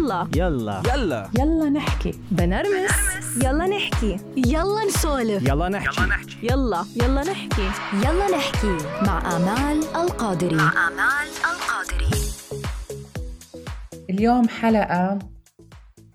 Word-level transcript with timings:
يلا. 0.00 0.28
يلا. 0.36 0.82
يلا. 0.94 1.28
يلا 1.38 1.70
نحكي. 1.70 2.14
بنرمس. 2.30 2.90
يلا 3.44 3.66
نحكي. 3.66 4.16
يلا 4.36 4.84
نسولف. 4.88 5.42
يلا 5.48 5.68
نحكي. 5.68 6.02
يلا 6.42 6.84
يلا. 6.96 7.22
نحكي. 7.22 7.68
يلا 7.94 8.36
نحكي. 8.36 8.76
مع 9.06 9.36
آمال 9.36 9.80
القادري. 9.96 10.56
مع 10.56 10.88
آمال 10.88 11.28
القادري. 11.50 12.10
اليوم 14.10 14.48
حلقة 14.48 15.18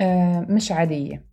آه، 0.02 0.46
مش 0.50 0.72
عادية. 0.72 1.24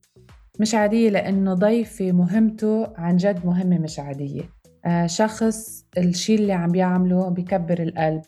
مش 0.61 0.75
عادية 0.75 1.11
لأنه 1.11 1.55
ضيفي 1.55 2.13
مهمته 2.13 2.93
عن 2.97 3.17
جد 3.17 3.47
مهمة 3.47 3.79
مش 3.79 3.99
عادية. 3.99 4.43
آه، 4.85 5.07
شخص 5.07 5.85
الشي 5.99 6.35
اللي 6.35 6.53
عم 6.53 6.71
بيعمله 6.73 7.29
بيكبر 7.29 7.83
القلب. 7.83 8.23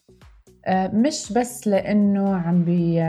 آه، 0.66 0.86
مش 0.88 1.32
بس 1.32 1.68
لأنه 1.68 2.36
عم 2.36 2.64
بي 2.64 3.00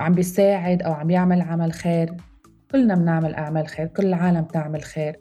عم 0.00 0.12
بيساعد 0.12 0.82
أو 0.82 0.92
عم 0.92 1.06
بيعمل 1.06 1.42
عمل 1.42 1.72
خير. 1.72 2.14
كلنا 2.70 2.94
بنعمل 2.94 3.34
أعمال 3.34 3.68
خير 3.68 3.86
كل 3.86 4.06
العالم 4.06 4.40
بتعمل 4.40 4.82
خير. 4.82 5.20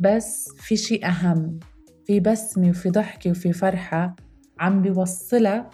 بس 0.00 0.48
في 0.56 0.76
شيء 0.76 1.06
أهم 1.06 1.58
في 2.06 2.20
بسمة 2.20 2.68
وفي 2.68 2.90
ضحكة 2.90 3.30
وفي 3.30 3.52
فرحة 3.52 4.16
عم 4.60 4.82
بيوصلها 4.82 5.70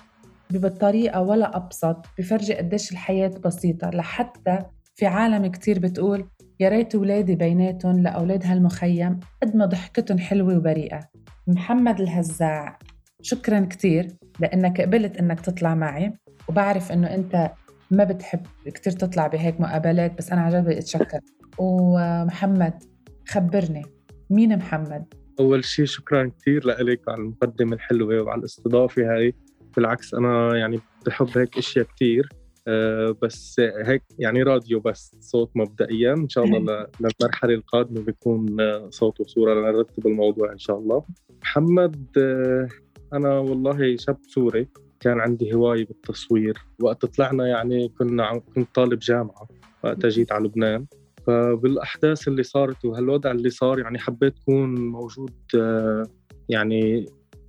بطريقة 0.51 1.21
ولا 1.21 1.57
أبسط 1.57 2.07
بفرجي 2.19 2.55
قديش 2.55 2.93
الحياة 2.93 3.29
بسيطة. 3.45 3.91
لحتى 3.91 4.59
في 4.95 5.07
عالم 5.07 5.47
كتير 5.47 5.79
بتقول 5.79 6.29
يا 6.61 6.69
ريت 6.69 6.95
ولادي 6.95 7.35
بيناتهم 7.35 8.03
لأولاد 8.03 8.47
هالمخيم 8.47 9.21
قد 9.43 9.57
ما 9.57 9.67
ضحكتهم 9.67 10.19
حلوة 10.19 10.57
وبريئة. 10.57 11.01
محمد 11.47 12.01
الهزاع 12.01 12.79
شكرا 13.23 13.61
كتير 13.61 14.17
لأنك 14.41 14.81
قبلت 14.81 15.17
إنك 15.17 15.41
تطلع 15.41 15.75
معي. 15.75 16.13
وبعرف 16.49 16.93
إنه 16.93 17.15
أنت 17.15 17.51
ما 17.97 18.05
بتحب 18.05 18.41
كتير 18.67 18.93
تطلع 18.93 19.27
بهيك 19.27 19.61
مقابلات 19.61 20.19
بس 20.19 20.31
أنا 20.33 20.51
جد 20.51 20.65
بدي 20.65 20.79
أتشكر. 20.79 21.21
ومحمد 21.59 22.83
خبرني. 23.29 23.83
مين 24.31 24.57
محمد؟ 24.57 25.05
أول 25.41 25.65
شيء 25.65 25.85
شكرا 25.85 26.31
كثير 26.41 26.67
لك 26.67 27.01
على 27.09 27.19
المقدمة 27.21 27.77
الحلوة 27.77 28.21
وعلى 28.21 28.39
الاستضافة 28.39 29.15
هاي. 29.15 29.35
بالعكس 29.77 30.15
أنا 30.15 30.57
يعني 30.57 30.81
بحب 31.07 31.39
هيك 31.39 31.59
أشياء 31.59 31.87
كثير 31.97 32.29
أه 32.69 33.17
بس 33.23 33.61
هيك 33.85 34.03
يعني 34.19 34.43
راديو 34.43 34.81
بس 34.81 35.17
صوت 35.21 35.51
مبدئيا. 35.55 36.13
إن 36.13 36.29
شاء 36.29 36.45
الله 36.45 36.59
ل- 36.73 36.87
للمرحلة 37.01 37.55
القادمة 37.55 38.01
بيكون 38.01 38.61
آه، 38.61 38.89
صوت 38.91 39.21
وصورة 39.21 39.55
لنرتب 39.55 40.07
الموضوع 40.07 40.53
إن 40.53 40.59
شاء 40.59 40.79
الله. 40.79 41.05
محمد 41.43 42.07
آه، 42.19 42.69
أنا 43.13 43.39
والله 43.39 43.97
شاب 43.97 44.17
سوري 44.29 44.69
كان 45.05 45.21
عندي 45.21 45.55
هواية 45.55 45.87
بالتصوير. 45.87 46.59
وقت 46.83 47.05
طلعنا 47.07 47.47
يعني 47.47 47.89
كنا 47.89 48.25
عم- 48.27 48.41
كنت 48.55 48.69
طالب 48.75 48.99
جامعة 48.99 49.49
وقتها 49.85 50.09
جيت 50.09 50.33
على 50.33 50.45
لبنان. 50.45 50.87
فبالأحداث 51.27 52.29
اللي 52.29 52.43
صارت 52.43 52.85
وهالوضع 52.85 53.31
اللي 53.31 53.51
صار 53.51 53.79
يعني 53.79 53.99
حبيت 53.99 54.35
أكون 54.43 54.75
موجود 54.89 55.31
آه، 55.57 56.03
يعني 56.49 57.07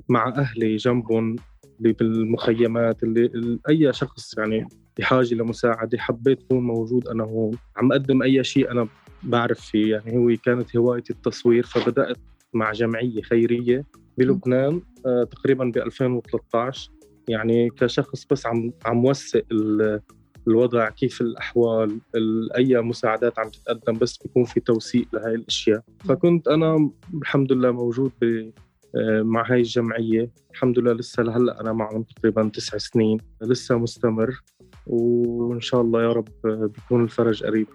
مع 0.09 0.27
أهلي 0.37 0.75
جنبهم 0.75 1.35
اللي 1.79 1.93
بالمخيمات 1.93 3.03
اللي 3.03 3.25
ال- 3.25 3.59
أي 3.69 3.93
شخص 3.93 4.37
يعني 4.37 4.67
بحاجة 4.99 5.33
لمساعدة 5.35 5.97
حبيت 5.97 6.43
أكون 6.43 6.63
موجود 6.63 7.07
أنا 7.07 7.23
هون. 7.23 7.51
عم 7.77 7.91
أقدم 7.91 8.23
أي 8.23 8.43
شيء 8.43 8.71
أنا 8.71 8.87
بعرف 9.23 9.59
فيه 9.59 9.91
يعني 9.91 10.17
هو 10.17 10.35
كانت 10.43 10.75
هوايتي 10.77 11.13
التصوير. 11.13 11.63
فبدأت 11.65 12.17
مع 12.53 12.71
جمعية 12.71 13.21
خيرية 13.21 13.85
بلبنان 14.17 14.81
آه، 15.05 15.23
تقريبا 15.23 15.65
ب 15.65 15.77
2013 15.77 16.91
يعني 17.29 17.69
كشخص 17.69 18.25
بس 18.31 18.45
عم 18.45 18.71
عم 18.85 19.05
وثق 19.05 19.43
ال- 19.51 20.01
الوضع 20.47 20.89
كيف 20.89 21.21
الأحوال 21.21 21.99
ال- 22.15 22.53
أي 22.53 22.81
مساعدات 22.81 23.39
عم 23.39 23.49
تتقدم 23.49 23.93
بس 23.97 24.17
بيكون 24.17 24.43
في 24.43 24.59
توثيق 24.59 25.07
لهي 25.13 25.35
الأشياء. 25.35 25.81
فكنت 25.99 26.47
أنا 26.47 26.89
الحمد 27.21 27.51
لله 27.51 27.71
موجود 27.71 28.11
ب 28.21 28.51
آه، 28.97 29.21
مع 29.21 29.51
هاي 29.51 29.59
الجمعية. 29.59 30.29
الحمد 30.51 30.79
لله 30.79 30.93
لسه 30.93 31.23
لهلأ 31.23 31.61
أنا 31.61 31.73
معهم 31.73 32.03
تقريبا 32.03 32.49
تسع 32.53 32.77
سنين. 32.77 33.17
لسه 33.41 33.77
مستمر. 33.77 34.41
وإن 34.87 35.61
شاء 35.61 35.81
الله 35.81 36.03
يا 36.03 36.11
رب 36.11 36.27
بيكون 36.45 37.03
الفرج 37.03 37.43
قريب. 37.43 37.67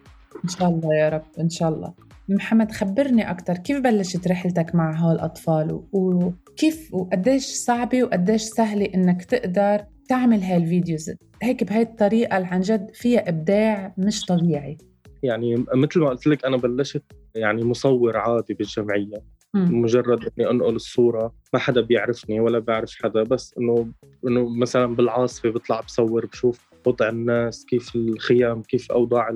إن 0.44 0.48
شاء 0.48 0.68
الله 0.68 0.94
يا 0.94 1.08
رب 1.08 1.22
إن 1.40 1.48
شاء 1.50 1.68
الله. 1.68 1.94
محمد 2.28 2.72
خبرني 2.72 3.30
أكتر 3.30 3.54
كيف 3.54 3.80
بلشت 3.80 4.28
رحلتك 4.28 4.74
مع 4.74 4.96
هول 4.98 5.14
الأطفال 5.14 5.72
و- 5.72 5.88
وكيف 5.92 6.94
وقديش 6.94 7.44
صعبة 7.46 8.02
وقديش 8.04 8.42
سهلة 8.42 8.88
إنك 8.94 9.24
تقدر 9.24 9.84
تعمل 10.08 10.42
هاي 10.42 10.56
الفيديوز 10.56 11.10
هيك 11.42 11.64
بهاي 11.64 11.82
الطريقة 11.82 12.36
اللي 12.36 12.48
عن 12.48 12.60
جد 12.60 12.90
فيها 12.94 13.28
إبداع 13.28 13.94
مش 13.98 14.24
طبيعي. 14.26 14.78
يعني 15.22 15.64
مثل 15.74 16.00
ما 16.00 16.08
قلت 16.08 16.26
لك 16.26 16.44
أنا 16.44 16.56
بلشت 16.56 17.02
يعني 17.34 17.64
مصور 17.64 18.16
عادي 18.16 18.54
بالجمعية 18.54 19.22
مم. 19.54 19.82
مجرد 19.82 20.28
إني 20.38 20.50
أنقل 20.50 20.74
الصورة 20.74 21.34
ما 21.52 21.58
حدا 21.58 21.80
بيعرفني 21.80 22.40
ولا 22.40 22.58
بعرف 22.58 22.94
حدا 23.02 23.22
بس 23.22 23.54
إنه 23.58 23.92
إنه 24.28 24.48
مثلا 24.48 24.86
بالعاصفة 24.96 25.50
بطلع 25.50 25.80
بصور 25.80 26.26
بشوف 26.26 26.70
وضع 26.86 27.08
الناس 27.08 27.64
كيف 27.64 27.96
الخيام 27.96 28.62
كيف 28.62 28.92
أوضاع 28.92 29.28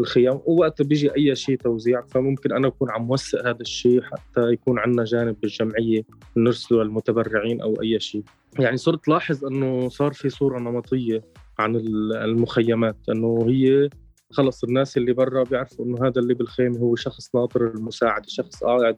الخيام 0.00 0.40
ووقت 0.44 0.82
بيجي 0.82 1.16
أي 1.16 1.34
شيء 1.34 1.56
توزيع 1.56 2.02
فممكن 2.06 2.52
أنا 2.52 2.68
أكون 2.68 2.90
عم 2.90 3.10
وثق 3.10 3.46
هذا 3.48 3.60
الشيء 3.60 4.02
حتى 4.02 4.40
يكون 4.52 4.78
عندنا 4.78 5.04
جانب 5.04 5.36
بالجمعية 5.40 6.02
نرسله 6.36 6.82
للمتبرعين 6.82 7.60
أو 7.60 7.74
أي 7.82 8.00
شيء. 8.00 8.22
يعني 8.58 8.76
صرت 8.76 9.08
لاحظ 9.08 9.44
إنه 9.44 9.88
صار 9.88 10.12
في 10.12 10.28
صورة 10.28 10.58
نمطية 10.58 11.22
عن 11.58 11.76
ال- 11.76 12.16
المخيمات 12.16 12.96
إنه 13.10 13.46
هي 13.48 13.88
خلص 14.30 14.64
الناس 14.64 14.96
اللي 14.96 15.12
برا 15.12 15.44
بيعرفوا 15.44 15.84
إنه 15.84 16.06
هذا 16.06 16.20
اللي 16.20 16.34
بالخيمة 16.34 16.78
هو 16.78 16.94
شخص 16.96 17.34
ناطر 17.34 17.66
المساعدة 17.66 18.24
شخص 18.28 18.64
قاعد 18.64 18.96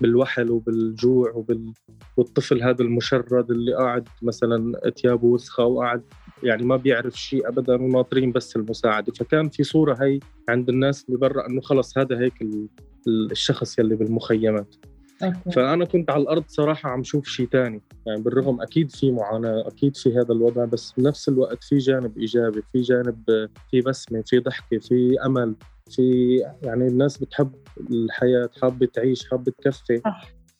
بالوحل 0.00 0.50
وبالجوع 0.50 1.32
وبال... 1.32 1.72
والطفل 2.16 2.62
هذا 2.62 2.82
المشرد 2.82 3.50
اللي 3.50 3.74
قاعد 3.74 4.08
مثلا 4.22 4.72
ثيابه 5.02 5.26
وسخه 5.26 5.64
وقاعد 5.64 6.02
يعني 6.44 6.62
ما 6.62 6.76
بيعرف 6.76 7.20
شيء 7.20 7.48
ابدا 7.48 7.74
وناطرين 7.74 8.32
بس 8.32 8.56
المساعدة 8.56 9.12
فكان 9.12 9.48
في 9.48 9.62
صورة 9.62 9.98
هي 10.04 10.20
عند 10.48 10.68
الناس 10.68 11.04
اللي 11.08 11.18
برا 11.18 11.46
إنه 11.46 11.60
خلص 11.60 11.98
هذا 11.98 12.18
هيك 12.20 12.42
ال... 12.42 12.68
ال- 13.06 13.30
الشخص 13.30 13.78
يلي 13.78 13.96
بالمخيمات 13.96 14.74
أوكي. 15.22 15.50
فأنا 15.50 15.84
كنت 15.84 16.10
على 16.10 16.22
الأرض 16.22 16.44
صراحة 16.48 16.90
عم 16.90 17.04
شوف 17.04 17.26
شيء 17.28 17.46
تاني 17.46 17.82
يعني 18.06 18.22
بالرغم 18.22 18.60
أكيد 18.60 18.90
في 18.90 19.10
معاناة 19.10 19.68
أكيد 19.68 19.96
في 19.96 20.14
هذا 20.18 20.32
الوضع 20.32 20.64
بس 20.64 20.92
بنفس 20.98 21.28
الوقت 21.28 21.64
في 21.64 21.78
جانب 21.78 22.18
إيجابي 22.18 22.62
في 22.72 22.80
جانب 22.80 23.48
في 23.70 23.80
بسمة 23.80 24.22
في 24.26 24.38
ضحكة 24.38 24.78
في 24.78 25.16
أمل 25.26 25.54
في 25.90 26.36
يعني 26.62 26.86
الناس 26.86 27.18
بتحب 27.18 27.52
الحياة 27.90 28.50
حابة 28.62 28.86
تعيش 28.86 29.30
حابة 29.30 29.52
تكفي. 29.62 30.02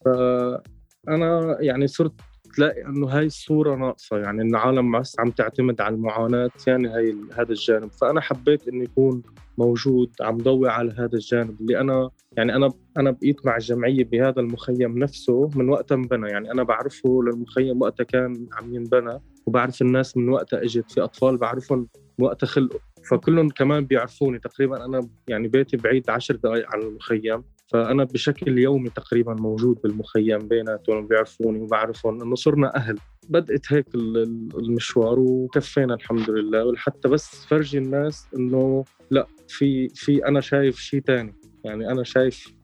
فانا 0.05 1.57
يعني 1.61 1.87
صرت 1.87 2.13
تلاقي 2.57 2.87
إنه 2.87 3.09
هاي 3.09 3.27
الصورة 3.27 3.77
ناقصة 3.77 4.19
يعني 4.19 4.43
إن 4.43 4.51
العالم 4.51 4.97
عم 4.97 5.31
تعتمد 5.37 5.81
على 5.81 5.95
المعاناة 5.95 6.51
يعني 6.67 6.89
هاي 6.89 7.17
هذا 7.33 7.51
الجانب. 7.51 7.93
فأنا 7.93 8.21
حبيت 8.21 8.69
اني 8.69 8.85
اكون 8.85 9.23
موجود 9.59 10.11
عم 10.21 10.37
ضوي 10.37 10.69
على 10.69 10.93
هذا 10.93 11.15
الجانب 11.15 11.61
اللي 11.61 11.81
أنا 11.81 12.11
يعني 12.37 12.57
أنا 12.57 12.73
أنا 12.99 13.11
بقيت 13.11 13.47
مع 13.47 13.57
الجمعية 13.57 14.05
بهذا 14.05 14.41
المخيم 14.41 14.99
نفسه 14.99 15.51
من 15.57 15.69
وقت 15.69 15.93
انبنى. 15.93 16.31
يعني 16.31 16.51
أنا 16.51 16.63
بعرفه 16.63 17.23
للمخيم 17.23 17.83
وقتها 17.83 18.05
كان 18.05 18.47
عم 18.53 18.75
ينبنى 18.75 19.21
وبعرف 19.47 19.83
الناس 19.83 20.17
من 20.17 20.29
وقتها 20.29 20.63
إجت. 20.63 20.93
في 20.93 21.01
أطفال 21.01 21.37
بعرفهم 21.37 21.89
وقتها 22.19 22.47
خلقوا. 22.47 22.81
فكلهم 23.11 23.49
كمان 23.49 23.85
بيعرفوني. 23.85 24.39
تقريبا 24.39 24.85
أنا 24.85 25.09
يعني 25.29 25.49
بيتي 25.49 25.77
بعيد 25.77 26.11
عشر 26.11 26.37
دقائق 26.37 26.67
عن 26.75 26.83
المخيم. 26.83 27.43
فأنا 27.67 28.05
بشكل 28.05 28.59
يومي 28.59 28.91
تقريبا 28.91 29.35
موجود 29.35 29.79
بالمخيم 29.83 30.39
بيناتهم 30.39 31.07
بيعرفوني 31.07 31.59
وبعرفهم 31.61 32.23
إنه 32.23 32.35
صرنا 32.35 32.77
أهل. 32.77 32.99
بدأت 33.29 33.73
هيك 33.73 33.95
ال- 33.95 34.17
ال- 34.17 34.49
المشوار 34.59 35.19
وكفينا 35.19 35.95
الحمد 35.95 36.31
لله. 36.31 36.65
ولحتى 36.65 37.09
بس 37.09 37.47
فرجي 37.47 37.79
الناس 37.79 38.27
إنه 38.37 38.85
لا 39.11 39.27
في 39.49 39.89
في 39.89 40.29
أنا 40.29 40.41
شايف 40.41 40.77
شيء 40.79 41.01
تاني. 41.01 41.35
يعني 41.65 41.91
أنا 41.91 42.05
شايف 42.05 42.55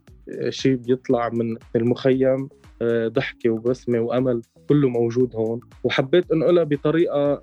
شيء 0.48 0.76
بيطلع 0.76 1.28
من 1.28 1.56
المخيم 1.76 2.48
آه، 2.82 3.08
ضحكة 3.08 3.50
وبسمة 3.50 3.98
وأمل 4.00 4.42
كله 4.68 4.88
موجود 4.88 5.36
هون. 5.36 5.60
وحبيت 5.84 6.32
انقلها 6.32 6.64
بطريقة 6.64 7.42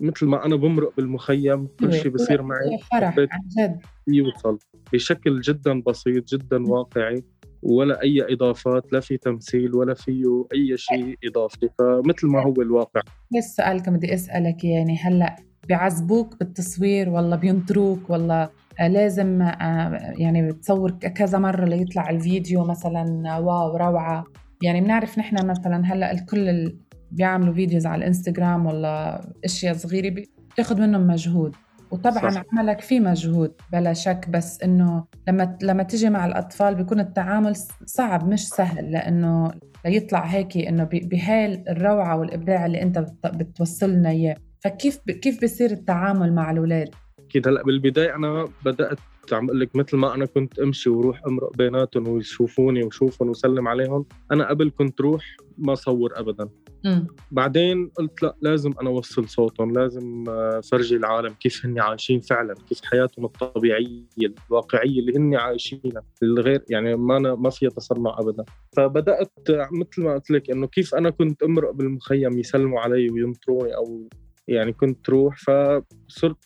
مثل 0.00 0.26
ما 0.26 0.44
أنا 0.46 0.56
بمرق 0.56 0.92
بالمخيم 0.96 1.68
كل 1.80 1.92
شيء 1.92 2.10
بصير 2.12 2.42
معي 2.42 2.78
فرح 2.92 3.10
حبيت 3.12 3.28
عن 3.32 3.40
جد. 3.58 3.80
يوصل. 4.08 4.58
بشكل 4.92 5.40
جدا 5.40 5.80
بسيط 5.86 6.28
جدا 6.34 6.62
واقعي 6.68 7.24
ولا 7.62 8.02
أي 8.02 8.26
إضافات 8.34 8.92
لا 8.92 9.00
في 9.00 9.16
تمثيل 9.16 9.74
ولا 9.74 9.94
فيه 9.94 10.44
أي 10.54 10.76
شيء 10.76 11.16
إضافي. 11.24 11.68
فمثل 11.78 12.26
ما 12.26 12.42
هو 12.42 12.52
الواقع. 12.62 13.00
بس 13.36 13.44
السؤال 13.44 13.82
كان 13.82 13.96
بدي 13.96 14.14
أسألك 14.14 14.64
يعني 14.64 14.96
هلأ 14.98 15.36
بيعذبوك 15.68 16.38
بالتصوير 16.38 17.08
ولا 17.08 17.36
بينطروك 17.36 18.10
ولا 18.10 18.50
آه، 18.80 18.88
لازم 18.88 19.42
آه، 19.42 20.12
يعني 20.18 20.48
بتصور 20.48 20.90
كذا 20.90 21.38
مرة 21.38 21.64
ليطلع 21.64 22.10
الفيديو 22.10 22.64
مثلا 22.64 23.36
واو 23.38 23.76
روعة. 23.76 24.24
يعني 24.62 24.80
بنعرف 24.80 25.18
نحن 25.18 25.46
مثلا 25.46 25.82
هلأ 25.92 26.12
الكل 26.12 26.48
ال- 26.48 26.76
بيعملوا 27.10 27.54
videos 27.54 27.86
على 27.86 27.98
الإنستغرام 27.98 28.66
ولا 28.66 29.20
أشياء 29.44 29.74
صغيرة 29.74 30.08
بي- 30.10 30.30
بتاخذ 30.52 30.80
منهم 30.80 31.06
مجهود. 31.06 31.54
وطبعا 31.90 32.30
صح. 32.30 32.42
عملك 32.52 32.80
فيه 32.80 33.00
مجهود 33.00 33.52
بلا 33.72 33.92
شك 33.92 34.28
بس 34.28 34.62
إنه 34.62 35.04
لما 35.28 35.58
لما 35.62 35.82
تيجي 35.82 36.10
مع 36.10 36.26
الأطفال 36.26 36.74
بيكون 36.74 37.00
التعامل 37.00 37.56
صعب 37.86 38.28
مش 38.28 38.48
سهل 38.48 38.92
لأنه 38.92 39.50
ليطلع 39.84 40.24
هيك 40.24 40.56
إنه 40.56 40.84
بهاي 40.92 41.64
الروعة 41.68 42.16
والإبداع 42.16 42.66
اللي 42.66 42.82
أنت 42.82 42.98
بت- 42.98 43.26
بتوصل 43.36 43.90
لنا 43.90 44.10
إياه. 44.10 44.36
فكيف 44.60 44.98
كيف 45.22 45.44
بصير 45.44 45.70
التعامل 45.70 46.34
مع 46.34 46.50
الأولاد؟ 46.50 46.88
أكيد. 47.18 47.48
هلأ 47.48 47.62
بالبداية 47.62 48.14
أنا 48.16 48.48
بدأت 48.64 48.98
عم 49.32 49.46
أقول 49.46 49.60
لك 49.60 49.76
مثل 49.76 49.96
ما 49.96 50.14
أنا 50.14 50.26
كنت 50.26 50.58
أمشي 50.58 50.90
وروح 50.90 51.20
أمرق 51.26 51.56
بيناتهم 51.56 52.08
ويشوفوني 52.08 52.84
وشوفهم 52.84 53.28
وسلم 53.30 53.68
عليهم 53.68 54.04
أنا 54.32 54.48
قبل 54.48 54.72
كنت 54.78 55.00
روح 55.00 55.36
ما 55.58 55.74
صور 55.74 56.12
ابدا. 56.14 56.48
امم 56.86 57.06
بعدين 57.30 57.88
قلت 57.88 58.22
لا 58.22 58.36
لازم 58.42 58.72
أنا 58.80 58.90
أوصل 58.90 59.28
صوتهم 59.28 59.72
لازم 59.72 60.24
آه، 60.28 60.60
فرجي 60.60 60.96
العالم 60.96 61.34
كيف 61.40 61.66
هن 61.66 61.80
عايشين 61.80 62.20
فعلا 62.20 62.54
كيف 62.68 62.80
حياتهم 62.84 63.24
الطبيعية 63.24 64.04
الواقعية 64.50 65.00
اللي 65.00 65.16
هن 65.16 65.34
عايشينها 65.36 66.02
الغير 66.22 66.64
يعني 66.70 66.96
ما 66.96 67.16
أنا 67.16 67.34
ما 67.34 67.50
فيها 67.50 67.70
تصنع 67.70 68.16
ابدا. 68.18 68.44
فبدأت 68.76 69.50
آه، 69.50 69.68
مثل 69.72 70.02
ما 70.02 70.14
قلت 70.14 70.30
لك 70.30 70.50
إنه 70.50 70.66
كيف 70.66 70.94
أنا 70.94 71.10
كنت 71.10 71.42
أمرق 71.42 71.70
بالمخيم 71.70 72.38
يسلموا 72.38 72.80
علي 72.80 73.10
وينطروني 73.10 73.76
أو 73.76 74.08
يعني 74.48 74.72
كنت 74.72 75.10
روح 75.10 75.36
فصرت 75.36 76.36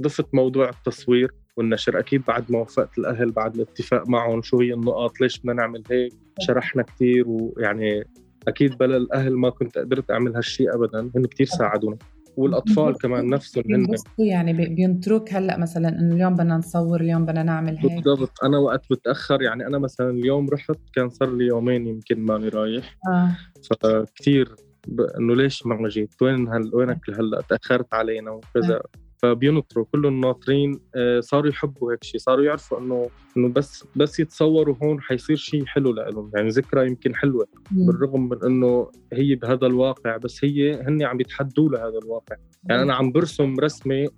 ضفت 0.00 0.34
موضوع 0.34 0.68
التصوير. 0.68 1.34
والنشر 1.58 1.98
أكيد 1.98 2.22
بعد 2.28 2.52
ما 2.52 2.58
وفقت 2.58 2.98
الأهل 2.98 3.30
بعد 3.30 3.54
الاتفاق 3.54 4.08
معهم 4.08 4.42
شو 4.42 4.60
هي 4.60 4.74
النقاط 4.74 5.20
ليش 5.20 5.38
بدنا 5.38 5.52
نعمل 5.52 5.82
هيك؟ 5.90 6.12
شرحنا 6.40 6.82
كثير 6.82 7.24
ويعني 7.28 8.04
أكيد 8.48 8.78
بلا 8.78 8.96
الأهل 8.96 9.36
ما 9.36 9.50
كنت 9.50 9.78
قدرت 9.78 10.10
أعمل 10.10 10.36
هالشيء 10.36 10.74
ابدا 10.74 11.10
هن 11.16 11.26
كثير 11.26 11.46
ساعدونا. 11.46 11.96
والأطفال 12.36 12.98
كمان 12.98 13.26
نفسهم 13.26 13.64
هن 13.74 13.94
يعني 14.18 14.52
بي- 14.52 14.68
بينطروك 14.74 15.32
هلأ 15.32 15.56
مثلا 15.58 15.88
إنه 15.88 16.14
اليوم 16.14 16.34
بدنا 16.34 16.56
نصور 16.56 17.00
اليوم 17.00 17.24
بدنا 17.26 17.42
نعمل 17.42 17.78
هيك. 17.78 17.92
بالضبط. 18.04 18.44
أنا 18.44 18.58
وقت 18.58 18.90
بتاخر 18.90 19.42
يعني 19.42 19.66
أنا 19.66 19.78
مثلا 19.78 20.10
اليوم 20.10 20.48
رحت 20.50 20.76
كان 20.94 21.08
صار 21.08 21.36
لي 21.36 21.46
يومين 21.46 21.86
يمكن 21.86 22.20
ماني 22.20 22.48
رايح. 22.48 22.98
آه. 23.08 23.36
فكثير 23.82 24.54
ب... 24.88 25.00
إنه 25.00 25.34
ليش 25.34 25.66
ما 25.66 25.88
جيت؟ 25.88 26.14
وين 26.22 26.48
هل... 26.48 26.70
وينك 26.74 27.10
هلأ؟ 27.10 27.40
تأخرت 27.48 27.94
علينا 27.94 28.30
وكذا. 28.30 28.80
فبينطروا 29.18 29.84
كلهم 29.92 30.20
ناطرين 30.20 30.80
آه، 30.94 31.20
صاروا 31.20 31.50
يحبوا 31.50 31.92
هيك 31.92 32.04
شيء 32.04 32.20
صاروا 32.20 32.44
يعرفوا 32.44 32.78
إنه 32.78 33.10
إنه 33.36 33.48
بس 33.48 33.84
بس 33.96 34.20
يتصوروا 34.20 34.74
هون 34.82 35.00
حيصير 35.00 35.36
شيء 35.36 35.64
حلو 35.66 35.92
لهم 35.92 36.30
يعني 36.34 36.48
ذكرى 36.48 36.86
يمكن 36.86 37.14
حلوة 37.14 37.46
بالرغم 37.70 38.28
من 38.28 38.44
إنه 38.44 38.90
هي 39.12 39.34
بهذا 39.34 39.66
الواقع 39.66 40.16
بس 40.16 40.44
هي 40.44 40.82
هن 40.82 41.02
عم 41.02 41.20
يتحدوا 41.20 41.68
لهذا 41.68 41.98
الواقع. 42.02 42.36
يعني 42.64 42.82
أنا 42.82 42.94
عم 42.94 43.12
برسم 43.12 43.60
رسمة 43.60 44.08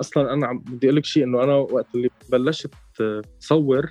أصلا 0.00 0.32
أنا 0.32 0.46
عم 0.46 0.58
بدي 0.58 0.86
أقول 0.86 0.96
لك 0.96 1.04
شيء 1.04 1.24
إنه 1.24 1.44
أنا 1.44 1.54
وقت 1.54 1.86
اللي 1.94 2.08
بلشت 2.32 2.74
آه، 3.00 3.22
صور 3.40 3.90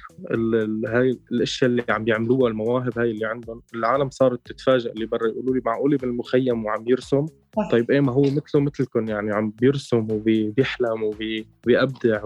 هاي 0.88 1.20
الأشياء 1.32 1.70
اللي 1.70 1.84
عم 1.90 2.04
بيعملوها 2.04 2.50
المواهب 2.52 3.00
هاي 3.00 3.12
اللي 3.12 3.26
عندهم 3.26 3.62
العالم 3.76 4.10
صارت 4.10 4.40
تتفاجئ 4.46 4.92
اللي 4.92 5.06
برا 5.06 5.28
يقولوا 5.28 5.56
لي 5.56 5.62
معقوله 5.66 5.98
بالمخيم 5.98 6.66
وعم 6.66 6.84
يرسم. 6.88 7.26
طيب 7.72 7.92
إيه 7.92 8.00
ما 8.00 8.12
هو 8.12 8.22
مثله 8.22 8.62
مثلكم 8.62 9.08
يعني 9.08 9.34
عم 9.34 9.54
بيرسم 9.62 10.08
وبيحلم 10.12 11.04
وبيبدع 11.04 12.22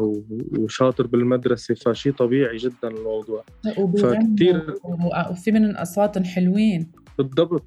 وشاطر 0.60 1.08
بالمدرسة 1.08 1.74
فشيء 1.76 2.14
طبيعي 2.14 2.58
جدا 2.58 2.88
الموضوع. 2.88 3.44
فكتير- 3.98 4.76
وفي 5.32 5.52
منهم 5.52 5.76
أصواتهم 5.76 6.24
حلوين. 6.24 6.92
بالضبط. 7.18 7.64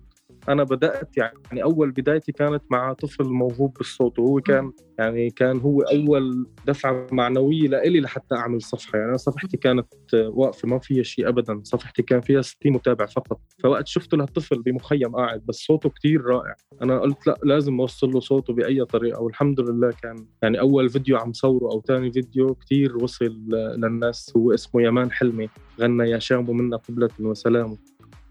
أنا 0.48 0.62
بدأت 0.64 1.16
يعني 1.16 1.62
أول 1.62 1.90
بدايتي 1.90 2.32
كانت 2.32 2.62
مع 2.70 2.92
طفل 2.92 3.24
موهوب 3.24 3.74
بالصوت 3.74 4.18
وهو 4.18 4.40
كان 4.40 4.72
يعني 4.98 5.30
كان 5.30 5.60
هو 5.60 5.80
أول 5.80 6.46
دفعة 6.66 7.06
معنوية 7.12 7.68
لإلي 7.68 8.00
لحتى 8.00 8.34
أعمل 8.34 8.62
صفحة. 8.62 8.98
يعني 8.98 9.08
أنا 9.08 9.16
صفحتي 9.16 9.56
كانت 9.56 9.86
واقفة 10.14 10.68
ما 10.68 10.78
فيها 10.78 11.02
شيء 11.02 11.28
ابدا. 11.28 11.60
صفحتي 11.62 12.02
كان 12.02 12.20
فيها 12.20 12.42
60 12.42 12.72
متابع 12.72 13.06
فقط. 13.06 13.40
فوقت 13.62 13.86
شفت 13.86 14.14
لهالطفل 14.14 14.62
بمخيم 14.62 15.16
قاعد 15.16 15.42
بس 15.46 15.54
صوته 15.54 15.90
كتير 15.90 16.24
رائع. 16.24 16.54
أنا 16.82 17.00
قلت 17.00 17.26
لا 17.26 17.38
لازم 17.44 17.80
أوصل 17.80 18.10
له 18.10 18.20
صوته 18.20 18.54
بأي 18.54 18.84
طريقة. 18.84 19.20
والحمد 19.20 19.60
لله 19.60 19.92
كان 20.02 20.26
يعني 20.42 20.60
أول 20.60 20.88
فيديو 20.88 21.16
عم 21.16 21.32
صوره 21.32 21.72
أو 21.72 21.80
ثاني 21.80 22.12
فيديو 22.12 22.54
كتير 22.54 22.96
وصل 22.96 23.36
للناس. 23.48 24.32
هو 24.36 24.54
اسمه 24.54 24.82
يمان 24.82 25.12
حلمي 25.12 25.48
غنى 25.80 26.10
يا 26.10 26.18
شام 26.18 26.56
منا 26.56 26.76
قبلة 26.76 27.10
وسلام. 27.20 27.76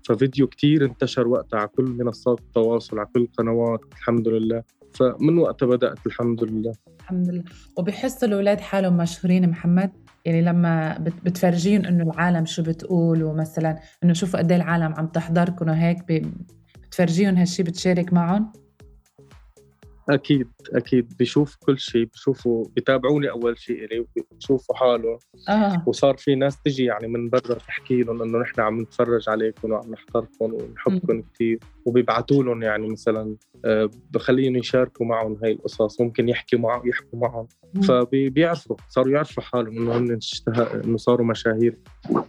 ففيديو 0.06 0.48
كتير 0.48 0.86
انتشر 0.86 1.28
وقتها 1.28 1.60
على 1.60 1.68
كل 1.68 1.84
منصات 1.86 2.40
التواصل 2.40 3.00
على 3.00 3.08
كل 3.16 3.22
القنوات 3.22 3.80
الحمد 3.92 4.28
لله. 4.28 4.64
فمن 4.94 5.38
وقتها 5.38 5.66
بدأت 5.66 5.98
الحمد 6.08 6.44
لله. 6.44 6.74
الحمد 7.00 7.30
لله. 7.30 7.44
وبحسوا 7.78 8.28
الأولاد 8.28 8.60
حالهم 8.60 8.98
مشهورين 8.98 9.50
محمد؟ 9.50 9.92
يعني 10.26 10.42
لما 10.42 10.98
بت- 10.98 11.24
بتفرجيهم 11.26 11.86
إنه 11.86 12.04
العالم 12.04 12.46
شو 12.46 12.64
بتقول 12.64 13.24
ومثلا 13.24 13.80
إنه 14.04 14.14
شوفوا 14.14 14.40
قد 14.40 14.52
إيه 14.52 14.58
العالم 14.62 14.94
عم 14.94 15.08
تحضركم 15.08 15.70
وهيك 15.70 15.98
بتفرجيهم 16.88 17.36
هالشي 17.36 17.64
بتشارك 17.64 18.14
معهم؟ 18.14 18.52
أكيد 20.10 20.48
أكيد. 20.74 21.14
بيشوف 21.20 21.56
كل 21.56 21.80
شيء 21.80 22.06
بيشوفوا 22.06 22.66
بيتابعوني 22.76 23.30
أول 23.30 23.60
شيء 23.60 23.86
إلي 23.86 24.06
بيشوفوا 24.32 24.76
حالهم 24.76 25.18
آه. 25.50 25.84
وصار 25.88 26.18
في 26.18 26.36
ناس 26.36 26.62
تجي 26.62 26.84
يعني 26.84 27.08
من 27.08 27.30
برا 27.30 27.54
تحكي 27.54 28.04
لهم 28.04 28.22
إنه 28.22 28.38
نحن 28.38 28.62
عم 28.62 28.82
نتفرج 28.82 29.30
عليكم 29.30 29.72
وعم 29.72 29.92
نحضركم 29.92 30.54
ونحبكم 30.54 31.22
كثير 31.22 31.60
وبيبعتوا 31.86 32.44
لهم 32.44 32.64
يعني 32.64 32.88
مثلا 32.90 33.36
آه، 33.66 33.90
بخليهم 34.12 34.56
يشاركوا 34.56 35.06
معهم 35.06 35.38
هاي 35.44 35.52
القصص 35.52 36.02
ممكن 36.02 36.30
يحكي 36.30 36.56
معهم 36.58 36.90
يحكوا 36.90 37.20
معهم. 37.20 37.48
فبيعرفوا 37.88 38.76
صاروا 38.90 39.12
يعرفوا 39.12 39.44
حالهم 39.44 39.78
إنه 39.78 39.98
هن 39.98 40.20
إنه 40.86 40.98
صاروا 40.98 41.26
مشاهير 41.28 41.78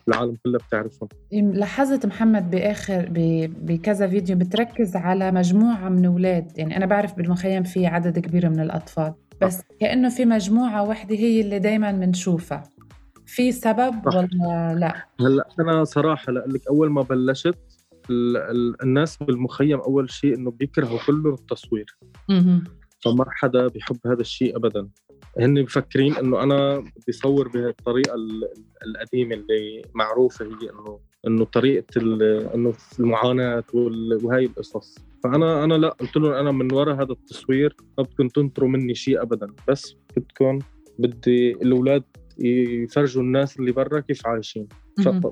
العالم 0.08 0.36
كلها 0.44 0.58
بتعرفهم. 0.68 1.08
لاحظت 1.32 2.06
محمد 2.06 2.50
بآخر 2.50 3.08
ب- 3.10 3.66
بكذا 3.66 4.06
فيديو 4.08 4.36
بتركز 4.38 4.96
على 4.96 5.32
مجموعة 5.32 5.88
من 5.88 6.04
أولاد 6.04 6.58
يعني 6.58 6.76
أنا 6.76 6.86
بعرف 6.86 7.14
بالمخيم 7.16 7.62
في 7.62 7.86
عدد 7.86 8.18
كبير 8.18 8.48
من 8.50 8.60
الأطفال. 8.60 9.14
بس 9.42 9.62
كأنه 9.80 10.08
في 10.08 10.24
مجموعة 10.24 10.82
واحدة 10.88 11.16
هي 11.16 11.40
اللي 11.40 11.58
دائما 11.58 11.92
بنشوفها. 11.92 12.62
في 13.26 13.52
سبب. 13.52 13.94
ولا 14.06 14.74
لا؟ 14.78 14.94
هلأ 15.20 15.44
أنا 15.60 15.84
صراحة 15.84 16.32
لك 16.32 16.66
أول 16.68 16.90
ما 16.90 17.02
بلشت 17.02 17.58
الناس 18.10 19.16
بالمخيم 19.16 19.80
أول 19.80 20.10
شيء 20.10 20.34
إنه 20.34 20.50
بيكرهوا 20.50 20.98
كلهم 21.06 21.34
التصوير. 21.34 21.96
فما 23.04 23.24
حدا 23.28 23.68
بيحب 23.68 23.96
هذا 24.06 24.20
الشيء 24.20 24.56
ابدا 24.56 24.88
هن 25.38 25.62
مفكرين 25.62 26.12
إنه 26.16 26.42
أنا 26.42 26.78
بدي 26.78 27.12
صور 27.12 27.48
بهالطريقة 27.48 28.14
ال- 28.14 28.48
القديمة 28.86 29.34
اللي 29.34 29.82
معروفة 29.94 30.44
هي 30.44 30.70
إنه 30.70 30.98
إنه 31.26 31.44
طريقة 31.44 31.84
إنه 32.54 32.74
المعاناة 33.00 33.64
وهي 33.74 34.44
القصص 34.44 34.98
فأنا 35.24 35.64
أنا 35.64 35.74
لا 35.74 35.88
قلت 35.88 36.16
لهم 36.16 36.32
أنا 36.32 36.50
من 36.52 36.72
وراء 36.72 36.94
هذا 36.94 37.12
التصوير 37.12 37.76
ما 37.98 38.04
بدكم 38.04 38.28
تنطروا 38.28 38.68
مني 38.68 38.94
شيء 38.94 39.22
ابدا 39.22 39.52
بس 39.68 39.96
بدكم 40.16 40.58
بدي 40.98 41.52
الأولاد 41.52 42.02
يفرجوا 42.38 43.22
الناس 43.22 43.58
اللي 43.58 43.72
برا 43.72 44.00
كيف 44.00 44.26
عايشين. 44.26 44.68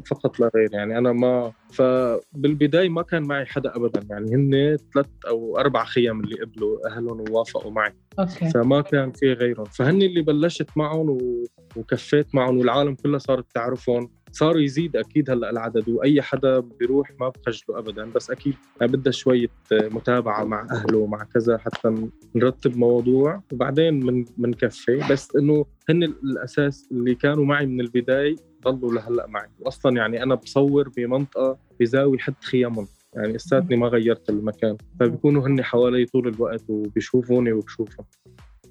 فقط, 0.06 0.40
لا 0.40 0.50
غير 0.54 0.68
يعني. 0.72 0.98
أنا 0.98 1.12
ما 1.12 1.52
فبالبدايه 1.72 2.88
ما 2.88 3.02
كان 3.02 3.22
معي 3.22 3.46
حدا 3.46 3.76
ابدا 3.76 4.06
يعني. 4.10 4.34
هن 4.34 4.76
ثلاث 4.94 5.06
أو 5.28 5.58
أربع 5.58 5.84
خيام 5.84 6.20
اللي 6.20 6.40
قبلوا 6.40 6.88
أهلهم 6.88 7.24
ووافقوا 7.30 7.70
معي. 7.70 7.94
أوكي. 8.18 8.50
فما 8.50 8.80
كان 8.80 9.12
في 9.12 9.32
غيرهم. 9.32 9.64
فهن 9.64 10.02
اللي 10.02 10.22
بلشت 10.22 10.68
معهم 10.76 11.10
و... 11.10 11.44
وكفيت 11.76 12.34
معهم 12.34 12.58
والعالم 12.58 12.94
كلها 12.94 13.18
صارت 13.18 13.46
تعرفهم. 13.54 14.10
صاروا 14.32 14.60
يزيد 14.60 14.96
أكيد 14.96 15.30
هلأ 15.30 15.50
العدد 15.50 15.88
وأي 15.88 16.22
حدا 16.22 16.58
بيروح 16.58 17.12
ما 17.20 17.28
بخجله 17.28 17.78
ابدا. 17.78 18.04
بس 18.04 18.30
أكيد 18.30 18.54
بدها 18.80 19.12
شوية 19.12 19.48
متابعة 19.72 20.44
مع 20.44 20.66
أهله 20.70 20.98
ومع 20.98 21.24
كذا 21.34 21.58
حتى 21.58 22.08
نرتب 22.34 22.76
موضوع 22.76 23.42
وبعدين 23.52 24.06
من 24.06 24.24
بنكفي 24.36 25.00
بس 25.10 25.36
إنه 25.36 25.66
هن 25.90 26.02
الأساس 26.02 26.88
اللي 26.92 27.14
كانوا 27.14 27.44
معي 27.44 27.66
من 27.66 27.80
البداية 27.80 28.36
ضلوا 28.64 28.92
لهلأ 28.94 29.26
معي. 29.26 29.48
واصلا 29.60 29.96
يعني 29.96 30.22
أنا 30.22 30.34
بصور 30.34 30.88
بمنطقة 30.96 31.58
بزاوية 31.80 32.18
حد 32.18 32.34
خيامهم. 32.40 32.86
يعني 33.14 33.32
لساتني 33.32 33.76
ما 33.76 33.86
غيرت 33.86 34.30
المكان. 34.30 34.76
فبيكونوا 35.00 35.48
هن 35.48 35.62
حوالي 35.62 36.04
طول 36.04 36.28
الوقت 36.28 36.64
وبيشوفوني 36.68 37.52
وبشوفهم. 37.52 38.06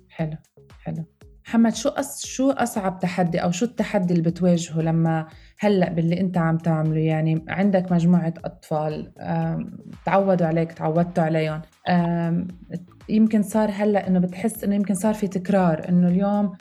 حلو 0.10 0.38
حلو. 0.83 1.03
محمد 1.45 1.75
شو 1.75 1.89
أص... 1.89 2.25
شو 2.25 2.51
أصعب 2.51 3.00
تحدي 3.00 3.39
أو 3.39 3.51
شو 3.51 3.65
التحدي 3.65 4.13
اللي 4.13 4.29
بتواجهه 4.29 4.81
لما 4.81 5.27
هلأ 5.60 5.89
باللي 5.89 6.19
أنت 6.19 6.38
عم 6.38 6.57
تعمله؟ 6.57 7.00
يعني 7.00 7.45
عندك 7.48 7.91
مجموعة 7.91 8.33
أطفال 8.45 9.12
تعودوا 10.05 10.48
عليك 10.48 10.71
تعودتوا 10.71 11.24
عليهم. 11.24 11.62
يمكن 13.10 13.43
صار 13.43 13.69
هلأ 13.74 14.07
إنه 14.07 14.19
بتحس 14.19 14.63
إنه 14.63 14.75
يمكن 14.75 14.93
صار 14.93 15.13
في 15.13 15.27
تكرار 15.27 15.89
إنه 15.89 16.07
اليوم 16.07 16.53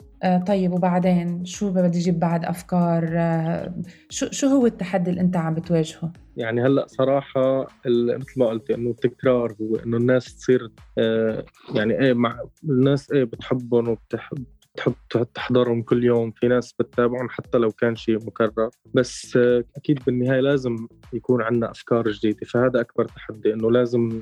طيب 0.47 0.73
وبعدين 0.73 1.45
شو 1.45 1.71
بدي 1.71 1.99
أجيب 1.99 2.19
بعد 2.19 2.45
أفكار؟ 2.45 3.09
آه 3.13 3.73
شو 4.09 4.27
شو 4.31 4.47
هو 4.47 4.65
التحدي 4.65 5.09
اللي 5.09 5.21
أنت 5.21 5.37
عم 5.37 5.53
بتواجهه؟ 5.53 6.13
يعني 6.37 6.61
هلأ 6.61 6.87
صراحة 6.87 7.67
مثل 7.85 8.39
ما 8.39 8.45
قلت 8.45 8.71
إنه 8.71 8.89
التكرار 8.89 9.55
هو 9.61 9.75
انه 9.75 9.97
الناس 9.97 10.35
تصير 10.35 10.71
آه 10.97 11.45
يعني 11.75 11.99
إيه 11.99 12.13
مع 12.13 12.39
الناس 12.63 13.11
إيه 13.11 13.23
بتحبهم 13.23 13.89
وبتحب 13.89 14.43
تحب 14.75 14.93
تحضرهم 15.33 15.81
كل 15.81 16.03
يوم. 16.03 16.31
في 16.31 16.47
ناس 16.47 16.73
بتتابعهم 16.73 17.29
حتى 17.29 17.57
لو 17.57 17.71
كان 17.71 17.95
شيء 17.95 18.25
مكرر. 18.25 18.69
بس 18.93 19.37
أكيد 19.77 19.99
بالنهاية 20.05 20.39
لازم 20.39 20.87
يكون 21.13 21.41
عندنا 21.41 21.71
أفكار 21.71 22.11
جديدة. 22.11 22.45
فهذا 22.45 22.81
أكبر 22.81 23.05
تحدي 23.05 23.53
إنه 23.53 23.71
لازم 23.71 24.21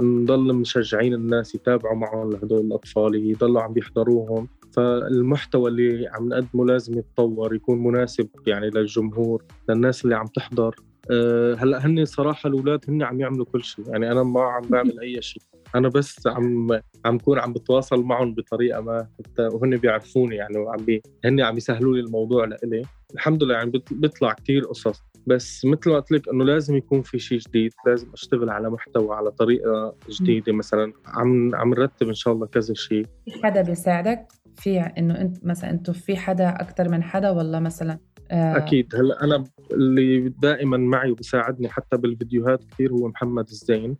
نضل 0.00 0.54
مشجعين 0.54 1.14
الناس 1.14 1.54
يتابعوا 1.54 1.96
معهم 1.96 2.30
لهدول 2.30 2.66
الأطفال 2.66 3.14
يضلوا 3.14 3.62
عم 3.62 3.72
بيحضروهم. 3.72 4.48
فالمحتوى 4.76 5.70
اللي 5.70 6.08
عم 6.08 6.28
نقدمه 6.28 6.66
لازم 6.66 6.98
يتطور 6.98 7.54
يكون 7.54 7.82
مناسب 7.82 8.28
يعني 8.46 8.70
للجمهور 8.70 9.42
للناس 9.68 10.04
اللي 10.04 10.16
عم 10.16 10.26
تحضر. 10.26 10.74
أه 11.10 11.54
هلأ 11.54 11.86
هن 11.86 12.04
صراحة 12.04 12.48
الأولاد 12.48 12.84
هن 12.88 13.02
عم 13.02 13.20
يعملوا 13.20 13.44
كل 13.44 13.64
شيء. 13.64 13.84
يعني 13.88 14.12
أنا 14.12 14.22
ما 14.22 14.42
عم 14.42 14.62
بعمل 14.62 15.00
أي 15.00 15.22
شيء. 15.22 15.42
أنا 15.74 15.88
بس 15.88 16.26
عم 16.26 16.80
عم 17.04 17.18
كون 17.18 17.38
عم 17.38 17.52
بتواصل 17.52 18.02
معهم 18.02 18.34
بطريقة 18.34 18.80
ما 18.80 19.06
حتى 19.18 19.42
وهن 19.42 19.76
بيعرفوني 19.76 20.36
يعني 20.36 20.58
وعم 20.58 20.84
بي 20.84 21.02
هن 21.24 21.40
عم 21.40 21.56
يسهلوا 21.56 21.94
لي 21.94 22.00
الموضوع 22.00 22.44
لإلي. 22.44 22.82
الحمد 23.14 23.42
لله 23.42 23.54
يعني 23.54 23.82
بيطلع 23.90 24.32
كثير 24.32 24.64
قصص. 24.64 25.02
بس 25.26 25.64
مثل 25.64 25.90
ما 25.90 25.96
قلت 25.96 26.12
لك 26.12 26.28
إنه 26.28 26.44
لازم 26.44 26.76
يكون 26.76 27.02
في 27.02 27.18
شيء 27.18 27.38
جديد 27.38 27.72
لازم 27.86 28.12
أشتغل 28.12 28.50
على 28.50 28.70
محتوى 28.70 29.16
على 29.16 29.30
طريقة 29.30 29.94
جديدة. 30.20 30.52
مثلا 30.52 30.92
عم 31.06 31.54
عم 31.54 31.70
نرتب 31.70 32.08
إن 32.08 32.14
شاء 32.14 32.34
الله 32.34 32.46
كذا 32.46 32.74
شيء. 32.74 33.06
حدا 33.44 33.62
بيساعدك؟ 33.62 34.26
في 34.56 34.80
إنه 34.80 35.20
أنت 35.20 35.44
مثلا 35.44 35.70
أنتم 35.70 35.92
في 35.92 36.16
حدا 36.16 36.48
أكثر 36.48 36.88
من 36.88 37.02
حدا 37.02 37.30
ولا 37.30 37.60
مثلا 37.60 37.98
آه؟ 38.30 38.56
أكيد. 38.56 38.94
هلأ 38.94 39.24
أنا 39.24 39.44
اللي 39.72 40.28
دائما 40.28 40.76
معي 40.76 41.10
وبساعدني 41.10 41.68
حتى 41.68 41.96
بالفيديوهات 41.96 42.64
كثير 42.64 42.92
هو 42.92 43.08
محمد 43.08 43.48
الزين 43.48 43.96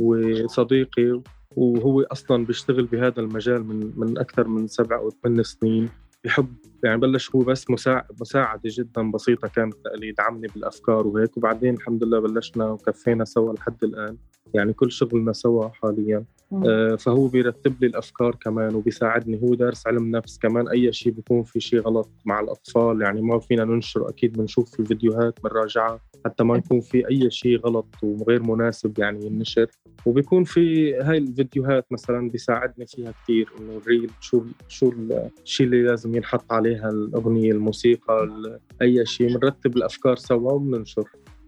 وصديقي 0.00 1.22
وهو 1.56 2.02
أصلا 2.02 2.46
بيشتغل 2.46 2.84
بهذا 2.84 3.20
المجال 3.20 3.66
من 3.66 3.92
من 3.96 4.18
أكثر 4.18 4.48
من 4.48 4.66
سبع 4.66 4.96
أو 4.96 5.10
ثمان 5.10 5.42
سنين. 5.42 5.88
بحب 6.24 6.46
يعني 6.84 7.00
بلش 7.00 7.34
هو 7.34 7.40
بس 7.40 7.64
مساعدة 8.20 8.60
جدا 8.64 9.10
بسيطة 9.10 9.48
كانت 9.48 9.74
لي 9.96 10.08
يدعمني 10.08 10.46
بالأفكار 10.54 11.06
وهيك. 11.06 11.36
وبعدين 11.36 11.74
الحمد 11.74 12.04
لله 12.04 12.20
بلشنا 12.20 12.66
وكفينا 12.66 13.24
سوا 13.24 13.52
لحد 13.52 13.84
الآن. 13.84 14.16
يعني 14.54 14.72
كل 14.72 14.92
شغلنا 14.92 15.32
سوا 15.32 15.68
حاليا. 15.68 16.24
فهو 16.98 17.26
بيرتب 17.26 17.74
لي 17.80 17.86
الأفكار 17.86 18.34
كمان 18.34 18.74
وبيساعدني. 18.74 19.40
هو 19.42 19.54
دارس 19.54 19.86
علم 19.86 20.16
نفس 20.16 20.38
كمان. 20.38 20.68
أي 20.68 20.92
شيء 20.92 21.12
بيكون 21.12 21.42
في 21.42 21.60
شيء 21.60 21.80
غلط 21.80 22.10
مع 22.24 22.40
الأطفال 22.40 23.02
يعني 23.02 23.22
ما 23.22 23.38
فينا 23.38 23.64
ننشر 23.64 24.08
أكيد 24.08 24.32
بنشوف 24.32 24.70
في 24.70 24.80
الفيديوهات 24.80 25.38
بنراجعها 25.44 26.00
حتى 26.24 26.44
ما 26.44 26.56
يكون 26.56 26.80
في 26.80 27.08
أي 27.08 27.30
شيء 27.30 27.58
غلط 27.58 27.86
وغير 28.02 28.42
مناسب 28.42 28.98
يعني 28.98 29.26
ينشر. 29.26 29.66
وبيكون 30.06 30.44
في 30.44 30.94
هاي 30.94 31.18
الفيديوهات 31.18 31.86
مثلا 31.90 32.30
بيساعدني 32.30 32.86
فيها 32.86 33.12
كثير 33.22 33.48
إنه 33.60 33.76
الريل 33.76 34.10
شو 34.20 34.42
شو 34.68 34.92
الشيء 35.44 35.66
اللي 35.66 35.82
لازم 35.82 36.14
ينحط 36.14 36.52
عليها 36.52 36.88
الأغنية 36.90 37.52
الموسيقى 37.52 38.28
أي 38.82 39.06
شيء. 39.06 39.38
بنرتب 39.38 39.76
الأفكار 39.76 40.16
سوا 40.16 40.52
وبننشر. 40.52 41.04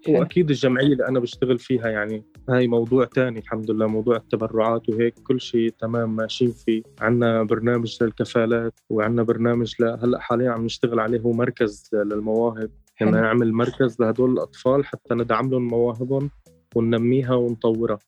وأكيد 0.09 0.51
الجمعية 0.51 0.87
اللي 0.87 1.09
أنا 1.09 1.21
بشتغل 1.21 1.59
فيها 1.59 1.89
يعني 1.89 2.25
هاي 2.49 2.69
موضوع 2.69 3.05
تاني 3.05 3.39
الحمد 3.39 3.71
لله 3.71 3.87
موضوع 3.87 4.17
التبرعات 4.17 4.89
وهيك 4.89 5.15
كل 5.15 5.41
شيء 5.41 5.75
تمام 5.79 6.17
ماشيين 6.17 6.53
فيه. 6.53 6.83
عندنا 7.01 7.43
برنامج 7.43 7.99
للكفالات 8.03 8.81
وعندنا 8.91 9.23
برنامج 9.23 9.75
هلأ 9.83 10.19
حاليا 10.21 10.51
عم 10.51 10.65
نشتغل 10.65 11.01
عليه 11.01 11.21
هو 11.21 11.33
مركز 11.33 11.91
للمواهب. 11.93 12.71
يعني 13.01 13.13
نعمل 13.13 13.53
مركز 13.53 13.97
لهدول 14.01 14.33
الأطفال 14.33 14.87
حتى 14.87 15.15
ندعم 15.15 15.51
لهم 15.51 15.69
مواهبهم 15.69 16.31
وننميها 16.75 17.35
ونطورها. 17.35 17.99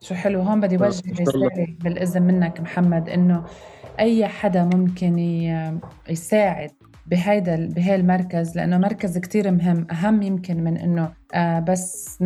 شو 0.00 0.14
حلو 0.14 0.40
هون 0.40 0.60
بدي 0.60 0.76
وجه 0.76 1.02
رسالة 1.20 1.76
بالإذن 1.84 2.22
منك 2.22 2.60
محمد 2.60 3.08
إنه 3.08 3.44
أي 4.00 4.26
حدا 4.26 4.64
ممكن 4.64 5.18
يساعد 6.08 6.70
بهيدا 7.06 7.68
بهي 7.68 7.94
المركز 7.94 8.56
لأنه 8.56 8.78
مركز 8.78 9.18
كتير 9.18 9.50
مهم. 9.50 9.86
أهم 9.90 10.22
يمكن 10.22 10.64
من 10.64 10.76
إنه 10.76 11.12
آه 11.34 11.60
بس 11.60 12.18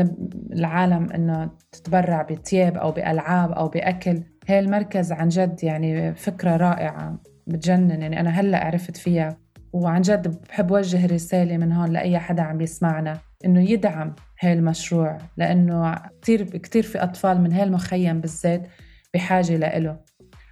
العالم 0.53 1.13
إنه 1.13 1.51
تتبرع 1.73 2.23
بثياب 2.23 2.77
أو 2.77 2.91
بألعاب 2.93 3.53
أو 3.53 3.69
بأكل. 3.69 4.23
هي 4.47 4.59
المركز 4.59 5.13
عن 5.13 5.29
جد 5.29 5.65
يعني 5.65 6.15
فكرة 6.15 6.57
رائعة 6.57 7.19
بتجنن. 7.47 8.03
يعني 8.03 8.21
أنا 8.21 8.31
هلأ 8.31 8.67
عرفت 8.67 8.97
فيها 8.97 9.37
وعن 9.73 10.01
جد 10.01 10.41
بحب 10.49 10.71
وجه 10.71 11.07
رساله 11.07 11.57
من 11.57 11.73
هون 11.73 11.91
لأي 11.93 12.19
حدا 12.19 12.43
عم 12.43 12.61
يسمعنا 12.61 13.19
إنه 13.45 13.71
يدعم 13.71 14.15
هاي 14.41 14.53
المشروع 14.53 15.19
لأنه 15.37 15.95
كثير 16.23 16.45
كثير 16.45 16.83
في 16.83 17.03
أطفال 17.03 17.41
من 17.41 17.53
هاي 17.53 17.63
المخيم 17.63 18.21
بالذات 18.21 18.69
بحاجة 19.15 19.57
لإله. 19.57 20.01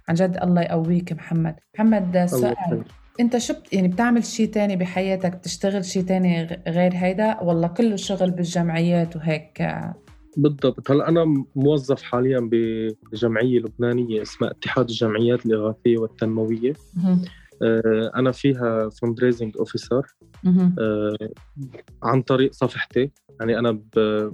عن 0.09 0.15
جد 0.15 0.37
الله 0.43 0.61
يقويك 0.61 1.13
محمد. 1.13 1.55
محمد 1.75 2.25
سؤال. 2.25 2.83
انت 3.19 3.37
شو 3.37 3.53
يعني 3.73 3.87
بتعمل 3.87 4.25
شيء 4.25 4.49
تاني 4.49 4.75
بحياتك؟ 4.75 5.35
بتشتغل 5.35 5.85
شيء 5.85 6.03
تاني 6.03 6.61
غير 6.67 6.91
هيدا؟ 6.93 7.41
ولا 7.41 7.67
كله 7.67 7.95
شغل 7.95 8.31
بالجمعيات 8.31 9.15
وهيك؟ 9.15 9.69
بالضبط. 10.37 10.91
هلأ 10.91 11.09
أنا 11.09 11.45
موظف 11.55 12.01
حاليا 12.01 12.49
بجمعية 12.51 13.59
لبنانية 13.59 14.21
اسمها 14.21 14.51
اتحاد 14.51 14.89
الجمعيات 14.89 15.45
الإغاثية 15.45 15.97
والتنموية. 15.97 16.73
آه، 17.61 18.11
أنا 18.15 18.31
فيها 18.31 18.89
fundraising 18.89 19.57
officer 19.57 20.15
عن 22.03 22.21
طريق 22.21 22.51
صفحتي. 22.53 23.11
يعني 23.39 23.59
أنا 23.59 23.79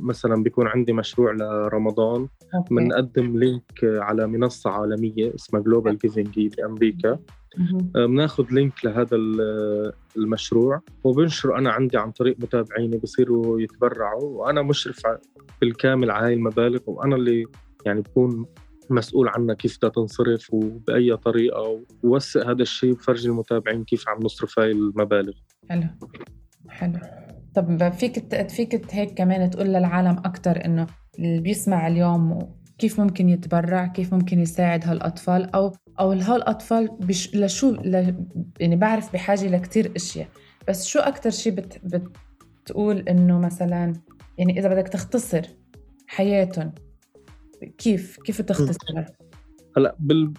مثلا 0.02 0.44
بيكون 0.44 0.68
عندي 0.68 0.94
مشروع 0.94 1.32
لرمضان. 1.32 2.28
بنقدم 2.72 3.40
link 3.40 3.84
على 3.84 4.28
منصة 4.28 4.70
عالمية 4.70 5.36
اسمها 5.36 5.62
GlobalGiving 5.62 6.56
بامريكا 6.58 7.20
بناخذ 7.96 8.46
link 8.51 8.86
لهذا 8.86 9.17
المشروع 10.17 10.81
وبنشره 11.03 11.58
أنا 11.58 11.72
عندي 11.72 11.98
عن 11.98 12.12
طريق 12.12 12.36
متابعيني 12.39 12.98
بصيروا 12.98 13.62
يتبرعوا 13.62 14.24
وأنا 14.24 14.62
مشرف 14.62 15.01
بالكامل 15.62 16.12
على 16.12 16.25
هاي 16.25 16.34
المبالغ 16.34 16.79
وأنا 16.88 17.15
اللي 17.15 17.46
يعني 17.86 18.01
بكون 18.01 18.46
مسؤول 18.89 19.29
عنها 19.29 19.55
كيف 19.55 19.77
بدها 19.77 19.89
تنصرف 19.89 20.53
وبأي 20.53 21.17
طريقة 21.17 21.81
ووثق 22.03 22.48
هذا 22.48 22.62
الشيء 22.62 22.91
وفرجي 22.91 23.29
المتابعين 23.29 23.84
كيف 23.84 24.10
عم 24.10 24.20
نصرف 24.24 24.60
هاي 24.60 24.72
المبالغ. 24.72 25.34
حلو. 25.70 25.88
حلو. 26.70 27.00
طب 27.55 27.91
فيك 27.93 28.50
فيك 28.50 28.93
هيك 28.93 29.13
كمان 29.13 29.50
تقول 29.50 29.67
للعالم 29.67 30.17
أكثر 30.17 30.65
إنه 30.65 30.88
اللي 31.20 31.41
بيسمع 31.41 31.88
اليوم 31.88 32.39
كيف 32.82 33.00
ممكن 33.00 33.30
يتبرع 33.30 33.88
كيف 33.88 34.14
ممكن 34.14 34.40
يساعد 34.40 34.88
هالأطفال 34.88 35.56
أو 35.56 35.74
أو 36.00 36.12
هالأطفال 36.12 36.88
بش 36.88 37.36
لشو 37.36 37.72
ل... 37.72 38.16
يعني 38.60 38.76
بعرف 38.76 39.14
بحاجة 39.14 39.48
لكتير 39.48 39.92
أشياء 39.96 40.28
بس 40.68 40.86
شو 40.86 41.00
أكثر 41.00 41.30
شيء 41.30 41.54
بت... 41.54 41.82
بتقول 42.64 42.98
إنه 42.98 43.40
مثلا 43.40 43.94
يعني 44.38 44.60
إذا 44.60 44.70
بدك 44.70 44.88
تختصر 44.88 45.42
حياتهم 46.08 46.72
كيف 47.78 48.18
كيف 48.26 48.42
تختصرها؟ 48.42 49.06
هلأ 49.78 49.96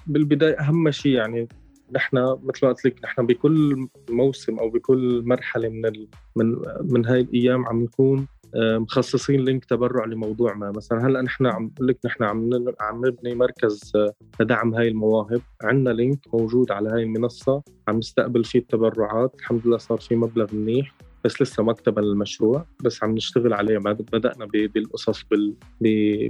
بالبداية 0.06 0.60
أهم 0.60 0.90
شيء 0.90 1.12
يعني 1.12 1.48
نحن 1.92 2.16
مثل 2.16 2.66
ما 2.66 2.68
قلت 2.72 2.84
لك 2.84 3.04
نحن 3.04 3.26
بكل 3.26 3.88
موسم 4.10 4.58
أو 4.58 4.70
بكل 4.70 5.22
مرحلة 5.26 5.68
من 5.68 5.86
ال... 5.86 6.08
من 6.36 6.56
من 6.80 7.06
هاي 7.06 7.20
الأيام 7.20 7.66
عم 7.66 7.82
نكون 7.82 8.26
مخصصين 8.56 9.44
link 9.44 9.64
تبرع 9.64 10.04
لموضوع 10.04 10.54
ما. 10.54 10.70
مثلا 10.70 11.06
هلا 11.06 11.22
نحن 11.22 11.46
عم 11.46 11.68
بقول 11.68 11.88
لك 11.88 11.98
نحن 12.04 12.24
عم 12.24 12.50
عم 12.80 13.06
نبني 13.06 13.34
مركز 13.34 13.92
آه، 13.96 14.12
لدعم 14.40 14.74
هاي 14.74 14.88
المواهب. 14.88 15.40
عندنا 15.62 15.90
link 15.90 16.34
موجود 16.34 16.72
على 16.72 16.88
هاي 16.88 17.02
المنصة. 17.02 17.62
عم 17.88 17.98
نستقبل 17.98 18.44
فيه 18.44 18.58
التبرعات. 18.58 19.34
الحمد 19.38 19.66
لله 19.66 19.78
صار 19.78 19.98
في 19.98 20.16
مبلغ 20.16 20.54
منيح. 20.54 20.94
بس 21.24 21.42
لسه 21.42 21.62
ما 21.62 21.72
اكتمل 21.72 22.04
المشروع 22.04 22.66
بس 22.84 23.04
عم 23.04 23.14
نشتغل 23.14 23.52
عليه 23.52 23.78
بدأنا 23.78 24.46
بالقصص 24.46 25.24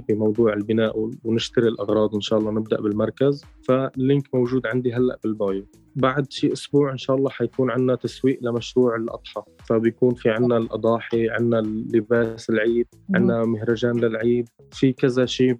بموضوع 0.09 0.53
البناء 0.53 1.09
ونشتري 1.23 1.67
الأغراض 1.67 2.15
إن 2.15 2.21
شاء 2.21 2.39
الله 2.39 2.51
نبدأ 2.51 2.81
بالمركز. 2.81 3.45
فال 3.67 3.90
link 3.90 4.35
موجود 4.35 4.67
عندي 4.67 4.93
هلأ 4.93 5.19
بال 5.23 5.37
bio. 5.37 5.65
بعد 5.95 6.31
شيء 6.31 6.53
أسبوع 6.53 6.91
إن 6.91 6.97
شاء 6.97 7.15
الله 7.15 7.29
حيكون 7.29 7.71
عندنا 7.71 7.95
تسويق 7.95 8.39
لمشروع 8.41 8.95
الأضحى. 8.95 9.43
فبيكون 9.65 10.13
في 10.13 10.29
عندنا 10.29 10.57
الأضاحي 10.57 11.29
عندنا 11.29 11.61
لباس 11.93 12.49
العيد 12.49 12.87
عندنا 13.15 13.45
مهرجان 13.45 13.99
للعيد. 13.99 14.49
في 14.71 14.93
كذا 14.93 15.25
شيء 15.25 15.57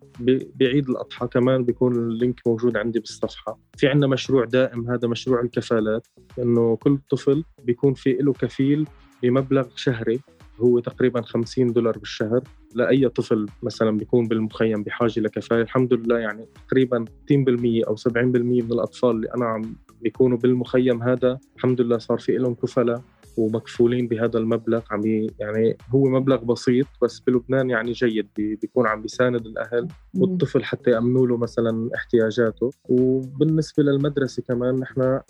بعيد 0.55 0.89
الأضحى 0.89 1.27
كمان 1.27 1.63
بيكون 1.65 1.95
اللينك 1.95 2.41
موجود 2.47 2.77
عندي 2.77 2.99
بالصفحة. 2.99 3.59
في 3.77 3.87
عندنا 3.87 4.07
مشروع 4.07 4.45
دائم 4.45 4.89
هذا 4.89 5.07
مشروع 5.07 5.41
الكفالات. 5.41 6.07
إنه 6.39 6.75
كل 6.75 6.97
طفل 7.09 7.43
بيكون 7.63 7.93
في 7.93 8.13
له 8.13 8.33
كفيل 8.33 8.87
بمبلغ 9.23 9.67
شهري 9.75 10.19
هو 10.59 10.79
تقريبا 10.79 11.21
50 11.21 11.73
دولار 11.73 11.97
بالشهر 11.97 12.43
لأي 12.75 13.09
طفل 13.09 13.45
مثلا 13.63 13.97
بيكون 13.97 14.27
بالمخيم 14.27 14.83
بحاجة 14.83 15.19
لكفاية. 15.19 15.61
الحمد 15.61 15.93
لله 15.93 16.19
يعني 16.19 16.45
تقريبا 16.67 17.05
60% 17.05 17.87
أو 17.87 17.95
70% 17.95 18.17
من 18.17 18.71
الأطفال 18.71 19.09
اللي 19.09 19.27
أنا 19.35 19.45
عم 19.45 19.75
بيكونوا 20.01 20.37
بالمخيم 20.37 21.03
هذا 21.03 21.39
الحمد 21.55 21.81
لله 21.81 21.97
صار 21.97 22.17
في 22.17 22.31
لهم 22.31 22.53
كفله 22.53 23.01
ومكفولين 23.37 24.07
بهذا 24.07 24.39
المبلغ 24.39 24.81
عم 24.91 25.01
يعني 25.39 25.77
هو 25.89 26.03
مبلغ 26.03 26.43
بسيط 26.43 26.87
بس 27.01 27.19
بلبنان 27.19 27.69
يعني 27.69 27.91
جيد 27.91 28.27
بيكون 28.37 28.87
عم 28.87 29.01
بيساند 29.01 29.45
الأهل 29.45 29.87
والطفل 30.17 30.63
حتى 30.63 30.91
يأمنوا 30.91 31.27
له 31.27 31.37
مثلا 31.37 31.89
احتياجاته. 31.95 32.69
وبالنسبة 32.89 33.83
للمدرسة 33.83 34.43
كمان 34.47 34.75
نحن 34.75 35.01
آه، 35.01 35.23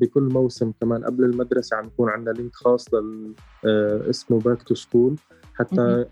بكل 0.00 0.22
موسم 0.22 0.72
كمان 0.80 1.04
قبل 1.04 1.24
المدرسة 1.24 1.76
عم 1.76 1.86
يكون 1.86 2.08
عندنا 2.08 2.34
link 2.34 2.54
خاص 2.54 2.94
لل 2.94 3.34
آه، 3.64 4.10
اسمه 4.10 4.40
back 4.40 4.62
to 4.62 4.74
school 4.74 5.16
حتى 5.58 6.04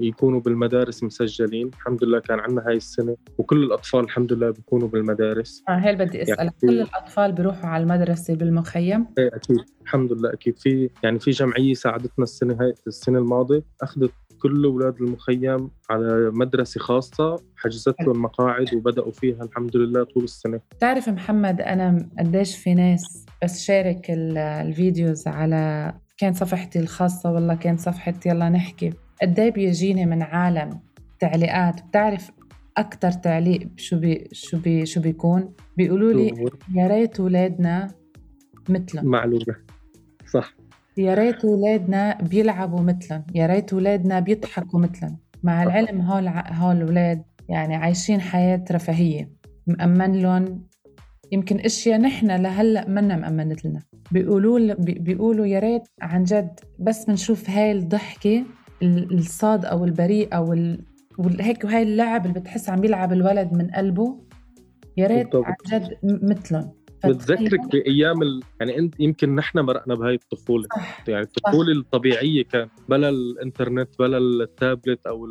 يكونوا 0.00 0.40
بالمدارس 0.40 1.04
مسجلين. 1.04 1.68
الحمد 1.68 2.04
لله 2.04 2.18
كان 2.18 2.40
عندنا 2.40 2.66
هاي 2.66 2.76
السنة 2.76 3.16
وكل 3.38 3.62
الأطفال 3.62 4.00
الحمد 4.00 4.32
لله 4.32 4.50
بيكونوا 4.50 4.88
بالمدارس. 4.88 5.64
آه 5.68 5.72
هيك 5.72 5.98
بدي 5.98 6.22
أسألك 6.22 6.38
يعني 6.38 6.50
كل 6.60 6.80
الأطفال 6.80 7.32
بيروحوا 7.32 7.68
على 7.70 7.82
المدرسة 7.82 8.34
بالمخيم؟ 8.34 9.06
إيه 9.18 9.30
أكيد. 9.34 9.56
الحمد 9.82 10.12
لله 10.12 10.32
أكيد. 10.32 10.58
في 10.58 10.90
يعني 11.02 11.18
في 11.18 11.30
جمعية 11.30 11.74
ساعدتنا 11.74 12.22
السنة 12.22 12.56
هاي 12.60 12.74
السنة 12.86 13.18
الماضية 13.18 13.62
أخذت 13.82 14.10
كل 14.42 14.64
أولاد 14.64 15.00
المخيم 15.00 15.70
على 15.90 16.30
مدرسة 16.34 16.80
خاصة 16.80 17.36
حجزت 17.56 17.94
لهم 18.00 18.22
مقاعد 18.22 18.74
وبدأوا 18.74 19.12
فيها 19.12 19.44
الحمد 19.44 19.76
لله 19.76 20.04
طول 20.04 20.24
السنة. 20.24 20.60
تعرف 20.80 21.08
محمد 21.08 21.60
أنا 21.60 22.08
قديش 22.18 22.56
في 22.56 22.74
ناس 22.74 23.26
بس 23.44 23.60
شارك 23.60 24.06
الفيديوز 24.10 25.26
على 25.28 25.94
كان 26.20 26.32
صفحتي 26.32 26.78
الخاصة 26.78 27.32
والله 27.32 27.54
كان 27.54 27.76
صفحة 27.76 28.14
يلا 28.26 28.48
نحكي. 28.48 28.92
قد 29.22 29.38
إيه 29.40 29.50
بيجيني 29.50 30.06
من 30.06 30.22
عالم 30.22 30.80
تعليقات؟ 31.18 31.82
بتعرف 31.86 32.30
أكتر 32.76 33.10
تعليق 33.12 33.68
شو 33.76 33.98
بي 33.98 34.28
شو 34.32 34.58
بي 34.58 34.86
شو 34.86 35.00
بيكون؟ 35.00 35.52
بيقولوا 35.76 36.12
لي 36.12 36.50
يا 36.74 36.86
ريت 36.86 37.20
أولادنا 37.20 37.90
مثلهم. 38.68 39.06
معلومة. 39.06 39.56
صح. 40.32 40.54
يا 40.96 41.14
ريت 41.14 41.44
أولادنا 41.44 42.18
بيلعبوا 42.22 42.80
مثلهم 42.80 43.24
يا 43.34 43.46
ريت 43.46 43.72
أولادنا 43.72 44.20
بيضحكوا 44.20 44.80
مثلهم. 44.80 45.18
مع 45.42 45.62
العلم 45.62 46.00
هول 46.00 46.28
هول 46.28 46.76
الأولاد 46.76 47.22
يعني 47.48 47.76
عايشين 47.76 48.20
حياة 48.20 48.64
رفاهية. 48.70 49.30
مأمن 49.66 50.22
لهم 50.22 50.69
يمكن 51.32 51.60
أشياء 51.60 52.00
نحن 52.00 52.42
لهلأ 52.42 52.88
منا 52.88 53.16
مأمنت 53.16 53.64
لنا 53.64 53.82
بيقولوا 54.12 54.74
بيقولوا 54.78 55.46
يا 55.46 55.58
ريت 55.58 55.82
عن 56.02 56.24
جد 56.24 56.60
بس 56.78 57.04
بنشوف 57.04 57.50
هاي 57.50 57.72
الضحكة 57.72 58.44
الصاد 58.82 59.64
أو 59.64 59.84
البريء 59.84 60.36
أو 60.36 60.52
هيك 61.40 61.64
وهي 61.64 61.82
اللعب 61.82 62.26
اللي 62.26 62.40
بتحس 62.40 62.70
عم 62.70 62.80
بيلعب 62.80 63.12
الولد 63.12 63.52
من 63.52 63.70
قلبه 63.70 64.18
يا 64.96 65.06
ريت 65.06 65.34
عن 65.34 65.54
جد 65.72 65.98
مثلهم 66.02 66.72
بتذكرك 67.04 67.60
بأيام 67.72 68.22
ال... 68.22 68.40
يعني 68.60 68.78
أنت 68.78 69.00
يمكن 69.00 69.34
نحن 69.34 69.58
مرقنا 69.58 69.94
بهاي 69.94 70.14
الطفولة 70.14 70.68
صح. 70.76 71.08
يعني 71.08 71.22
الطفولة 71.22 71.74
صح. 71.74 71.78
الطبيعية 71.78 72.44
كان 72.44 72.68
بلا 72.88 73.08
الإنترنت 73.08 73.88
بلا 73.98 74.18
التابلت 74.18 75.06
أو 75.06 75.26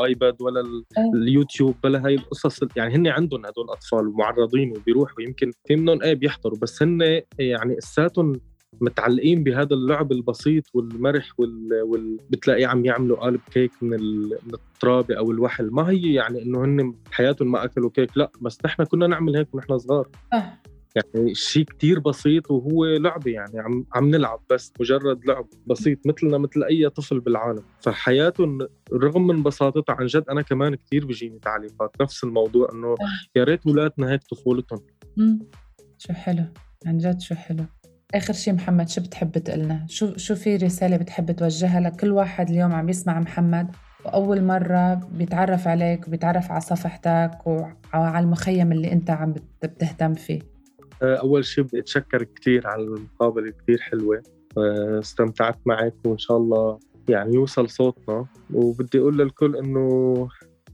الايباد 0.00 0.42
ولا 0.42 0.60
إيه. 0.98 1.12
اليوتيوب 1.14 1.74
بلا 1.84 2.06
هاي 2.06 2.14
القصص. 2.14 2.60
يعني 2.76 2.94
هن 2.94 3.06
عندهم 3.06 3.46
هدول 3.46 3.64
الاطفال 3.64 4.08
ومعرضين 4.08 4.76
وبيروحوا. 4.76 5.22
يمكن 5.22 5.52
في 5.66 5.76
منهم 5.76 6.02
إيه 6.02 6.14
بيحضروا 6.14 6.58
بس 6.58 6.82
هن 6.82 7.22
يعني 7.38 7.78
اساتهم 7.78 8.40
متعلقين 8.80 9.44
بهذا 9.44 9.74
اللعب 9.74 10.12
البسيط 10.12 10.64
والمرح 10.74 11.40
وال, 11.40 11.82
وال... 11.82 12.18
بتلاقيه 12.30 12.66
عم 12.66 12.84
يعملوا 12.84 13.16
قالب 13.16 13.40
كيك 13.50 13.72
من, 13.82 13.94
ال... 13.94 14.28
من 14.28 14.54
الترابه 14.54 15.18
أو 15.18 15.30
الوحل. 15.30 15.70
ما 15.70 15.90
هي 15.90 16.14
يعني 16.14 16.42
إنه 16.42 16.64
هن 16.64 16.94
بحياتهم 17.10 17.52
ما 17.52 17.64
أكلوا 17.64 17.90
كيك. 17.90 18.16
لا 18.16 18.30
بس 18.40 18.58
نحن 18.64 18.84
كنا 18.84 19.06
نعمل 19.06 19.36
هيك 19.36 19.54
ونحن 19.54 19.78
صغار. 19.78 20.08
يعني 20.96 21.34
شيء 21.34 21.64
كتير 21.64 21.98
بسيط 21.98 22.50
وهو 22.50 22.84
لعبة 22.84 23.30
يعني 23.30 23.60
عم 23.60 23.86
عم 23.94 24.08
نلعب 24.10 24.40
بس 24.50 24.72
مجرد 24.80 25.26
لعب 25.26 25.46
بسيط 25.66 26.06
مثلنا 26.06 26.38
مثل 26.38 26.64
أي 26.64 26.88
طفل 26.88 27.20
بالعالم. 27.20 27.62
فحياته 27.80 28.58
رغم 28.92 29.26
من 29.26 29.42
بساطتها 29.42 29.94
عن 29.94 30.06
جد 30.06 30.24
أنا 30.30 30.42
كمان 30.42 30.74
كتير 30.74 31.06
بيجيني 31.06 31.38
تعليقات 31.38 31.90
نفس 32.00 32.24
الموضوع 32.24 32.68
إنه 32.72 32.94
يا 33.36 33.44
ريت 33.44 33.66
ولادنا 33.66 34.10
هيك 34.10 34.22
طفولتهم. 34.22 34.80
شو 35.98 36.12
حلو. 36.12 36.44
عن 36.86 36.98
جد 36.98 37.20
شو 37.20 37.34
حلو. 37.34 37.64
آخر 38.14 38.32
شيء 38.32 38.54
محمد 38.54 38.88
شو 38.88 39.00
بتحب 39.00 39.38
تقلنا؟ 39.38 39.86
شو 39.88 40.16
شو 40.16 40.34
في 40.34 40.56
رسالة 40.56 40.96
بتحب 40.96 41.32
توجهها 41.32 41.80
لكل 41.80 42.10
واحد 42.12 42.50
اليوم 42.50 42.72
عم 42.72 42.88
يسمع 42.88 43.20
محمد؟ 43.20 43.70
وأول 44.04 44.44
مرة 44.44 44.94
بيتعرف 44.94 45.68
عليك 45.68 46.08
وبيتعرف 46.08 46.50
على 46.50 46.60
صفحتك 46.60 47.30
وعلى 47.46 48.24
المخيم 48.24 48.72
اللي 48.72 48.92
أنت 48.92 49.10
عم 49.10 49.34
بتهتم 49.62 50.14
فيه. 50.14 50.51
أول 51.02 51.44
شيء 51.44 51.64
بدي 51.64 51.78
أتشكر 51.78 52.22
كثير 52.22 52.66
على 52.66 52.82
المقابلة 52.82 53.52
كثير 53.62 53.78
حلوة. 53.78 54.22
استمتعت 54.98 55.58
معك 55.66 55.94
وإن 56.06 56.18
شاء 56.18 56.36
الله 56.36 56.78
يعني 57.08 57.34
يوصل 57.34 57.68
صوتنا. 57.68 58.26
وبدي 58.54 58.98
أقول 58.98 59.18
للكل 59.18 59.56
إنه 59.56 60.28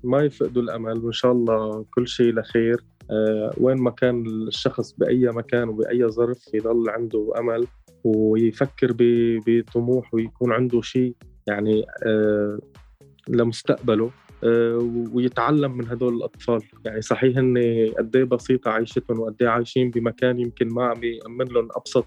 ما 0.04 0.22
يفقدوا 0.22 0.62
الأمل 0.62 1.04
وإن 1.04 1.12
شاء 1.12 1.32
الله 1.32 1.84
كل 1.94 2.08
شيء 2.08 2.34
لخير. 2.34 2.84
أه 3.10 3.54
وين 3.60 3.76
ما 3.76 3.90
كان 3.90 4.26
الشخص 4.26 4.92
بأي 4.92 5.28
مكان 5.28 5.68
وبأي 5.68 6.08
ظرف 6.08 6.54
يضل 6.54 6.90
عنده 6.90 7.32
أمل 7.38 7.66
ويفكر 8.04 8.94
بطموح 9.46 10.14
ويكون 10.14 10.52
عنده 10.52 10.80
شيء 10.80 11.14
يعني 11.46 11.84
لمستقبله. 13.28 14.04
آه، 14.06 14.27
ويتعلم 15.12 15.72
من 15.78 15.88
هدول 15.88 16.16
الأطفال. 16.16 16.62
يعني 16.84 17.00
صحيح 17.00 17.38
ان 17.38 17.58
قد 17.98 18.16
إيه 18.16 18.24
بسيطة 18.24 18.70
عيشتهم 18.70 19.20
وقد 19.20 19.36
إيه 19.40 19.48
عايشين 19.48 19.90
بمكان 19.90 20.38
يمكن 20.38 20.68
ما 20.68 20.84
عم 20.84 21.04
يأمن 21.04 21.44
لهم 21.44 21.68
أبسط 21.76 22.06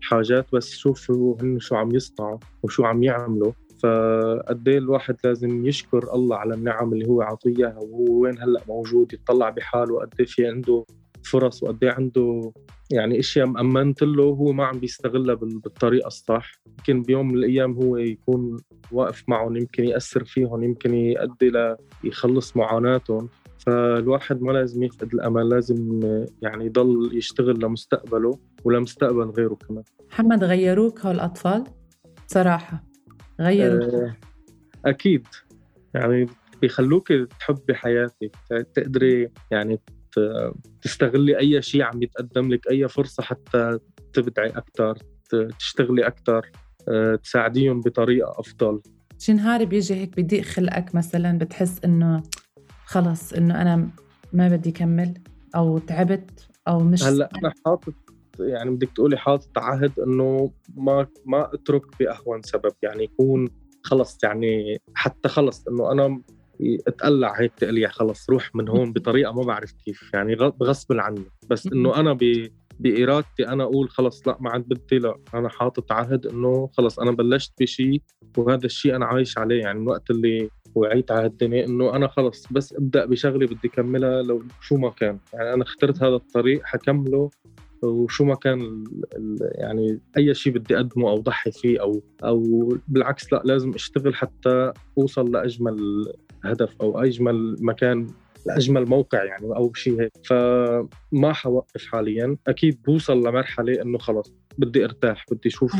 الحاجات 0.00 0.46
بس 0.52 0.70
شوفوا 0.70 1.36
هن 1.42 1.58
شو 1.58 1.74
عم 1.76 1.94
يصنعوا 1.94 2.38
وشو 2.62 2.84
عم 2.84 3.02
يعملوا. 3.02 3.52
فقد 3.82 4.68
إيه 4.68 4.78
الواحد 4.78 5.16
لازم 5.24 5.66
يشكر 5.66 6.14
الله 6.14 6.36
على 6.36 6.54
النعم 6.54 6.92
اللي 6.92 7.08
هو 7.08 7.22
عطيه 7.22 7.66
وهو 7.66 8.22
وين 8.22 8.38
هلأ 8.38 8.60
موجود 8.68 9.12
يطلع 9.12 9.50
بحاله 9.50 10.00
قد 10.00 10.14
إيه 10.20 10.26
في 10.26 10.46
عنده 10.46 10.84
فرص 11.24 11.62
وقد 11.62 11.84
إيه 11.84 11.90
عنده 11.90 12.52
يعني 12.90 13.18
أشياء 13.18 13.46
مأمنت 13.46 14.02
له 14.02 14.24
هو 14.24 14.52
ما 14.52 14.64
عم 14.64 14.78
بيستغلها 14.78 15.34
بالطريقة 15.34 16.06
الصح. 16.06 16.52
يمكن 16.66 17.02
بيوم 17.02 17.28
من 17.28 17.34
الأيام 17.34 17.72
هو 17.72 17.96
يكون 17.96 18.56
واقف 18.92 19.24
معهم 19.28 19.56
يمكن 19.56 19.84
يأثر 19.84 20.24
فيهم 20.24 20.62
يمكن 20.62 20.94
يؤدي 20.94 21.52
ليخلص 22.04 22.56
معاناتهم. 22.56 23.28
فالواحد 23.58 24.42
ما 24.42 24.52
لازم 24.52 24.82
يفقد 24.82 25.14
الأمل 25.14 25.48
لازم 25.48 26.00
يعني 26.42 26.66
يضل 26.66 27.16
يشتغل 27.16 27.64
لمستقبله 27.64 28.38
ولمستقبل 28.64 29.30
غيره 29.30 29.54
كمان. 29.54 29.84
محمد 30.10 30.44
غيروك 30.44 31.00
هول 31.00 31.14
الاطفال 31.14 31.64
صراحة 32.26 32.84
غيروك. 33.40 33.94
أه 33.94 34.16
أكيد. 34.84 35.26
يعني 35.94 36.26
بيخلوك 36.62 37.12
تحبي 37.12 37.74
حياتك 37.74 38.30
تقدري 38.74 39.30
يعني 39.50 39.80
تستغلي 40.82 41.38
أي 41.38 41.62
شيء 41.62 41.82
عم 41.82 42.02
يتقدم 42.02 42.52
لك 42.52 42.70
أي 42.70 42.88
فرصة 42.88 43.22
حتى 43.22 43.78
تبدعي 44.12 44.48
أكثر 44.48 44.98
تشتغلي 45.58 46.06
أكثر 46.06 46.50
آه، 46.88 47.14
تساعديهم 47.14 47.80
بطريقة 47.80 48.34
أفضل. 48.40 48.80
شي 49.18 49.32
نهار 49.32 49.64
بيجي 49.64 49.94
هيك 49.94 50.20
بضيق 50.20 50.42
خلقك 50.42 50.94
مثلا 50.94 51.38
بتحس 51.38 51.84
إنه 51.84 52.22
خلص 52.84 53.32
إنه 53.32 53.62
أنا 53.62 53.88
ما 54.32 54.48
بدي 54.48 54.70
كمل 54.72 55.14
أو 55.56 55.78
تعبت 55.78 56.48
أو 56.68 56.78
مش 56.78 57.02
هلأ 57.02 57.30
أنا 57.38 57.52
حاطط 57.66 57.94
يعني 58.40 58.70
بدك 58.70 58.90
تقولي 58.94 59.16
حاطط 59.16 59.58
عهد 59.58 60.00
إنه 60.00 60.50
ما 60.76 61.06
ما 61.26 61.54
أترك 61.54 61.82
بأهون 62.00 62.42
سبب 62.42 62.72
يعني 62.82 63.04
يكون 63.04 63.48
خلص 63.82 64.18
يعني 64.24 64.80
حتى 64.94 65.28
خلص 65.28 65.68
إنه 65.68 65.92
أنا 65.92 66.20
اتقلع 66.60 67.40
هيك 67.40 67.52
تقليع 67.56 67.88
خلص 67.88 68.30
روح 68.30 68.54
من 68.54 68.68
هون 68.68 68.92
بطريقة 68.92 69.32
ما 69.32 69.42
بعرف 69.42 69.72
كيف 69.72 70.10
يعني 70.14 70.34
غصب 70.62 70.92
عني. 70.92 71.24
بس 71.50 71.66
إنه 71.66 72.00
أنا 72.00 72.12
ب 72.12 72.48
بإرادتي 72.80 73.48
أنا 73.48 73.64
أقول 73.64 73.90
خلص 73.90 74.28
لا 74.28 74.36
ما 74.40 74.50
عاد 74.50 74.62
بدي 74.68 74.98
لا 74.98 75.16
أنا 75.34 75.48
حاطط 75.48 75.92
عهد 75.92 76.26
إنه 76.26 76.70
خلص 76.72 76.98
أنا 76.98 77.10
بلشت 77.10 77.52
بشيء 77.60 78.02
وهذا 78.36 78.66
الشيء 78.66 78.96
أنا 78.96 79.06
عايش 79.06 79.38
عليه. 79.38 79.60
يعني 79.60 79.78
من 79.78 79.88
وقت 79.88 80.10
اللي 80.10 80.48
وعيت 80.74 81.10
على 81.10 81.26
الدنيا 81.26 81.66
إنه 81.66 81.96
أنا 81.96 82.08
خلص 82.08 82.46
بس 82.50 82.72
أبدأ 82.72 83.06
بشغلة 83.06 83.46
بدي 83.46 83.68
كملها 83.68 84.22
لو 84.22 84.42
شو 84.60 84.76
ما 84.76 84.90
كان. 84.90 85.18
يعني 85.32 85.54
أنا 85.54 85.62
اخترت 85.62 86.02
هذا 86.02 86.14
الطريق 86.14 86.60
حكمله 86.64 87.30
وشو 87.82 88.24
ما 88.24 88.34
كان 88.34 88.84
يعني 89.40 90.00
أي 90.16 90.34
شيء 90.34 90.52
بدي 90.52 90.76
أقدمه 90.76 91.10
أو 91.10 91.16
ضحي 91.16 91.52
فيه 91.52 91.80
أو 91.80 92.02
أو 92.24 92.68
بالعكس 92.88 93.32
لا 93.32 93.42
لازم 93.44 93.74
أشتغل 93.74 94.14
حتى 94.14 94.72
أوصل 94.98 95.32
لأجمل 95.32 96.04
هدف 96.44 96.76
أو 96.80 96.98
أجمل 96.98 97.56
مكان 97.60 98.06
لاجمل 98.46 98.88
موقع 98.88 99.24
يعني 99.24 99.46
أو 99.46 99.72
شيء 99.74 100.00
هيك. 100.00 100.12
فما 100.24 101.32
حوقف 101.32 101.86
حاليا. 101.86 102.36
أكيد 102.46 102.82
بوصل 102.82 103.26
لمرحلة 103.26 103.82
إنه 103.82 103.98
خلص 103.98 104.34
بدي 104.58 104.84
أرتاح 104.84 105.24
بدي 105.30 105.48
أشوف 105.48 105.72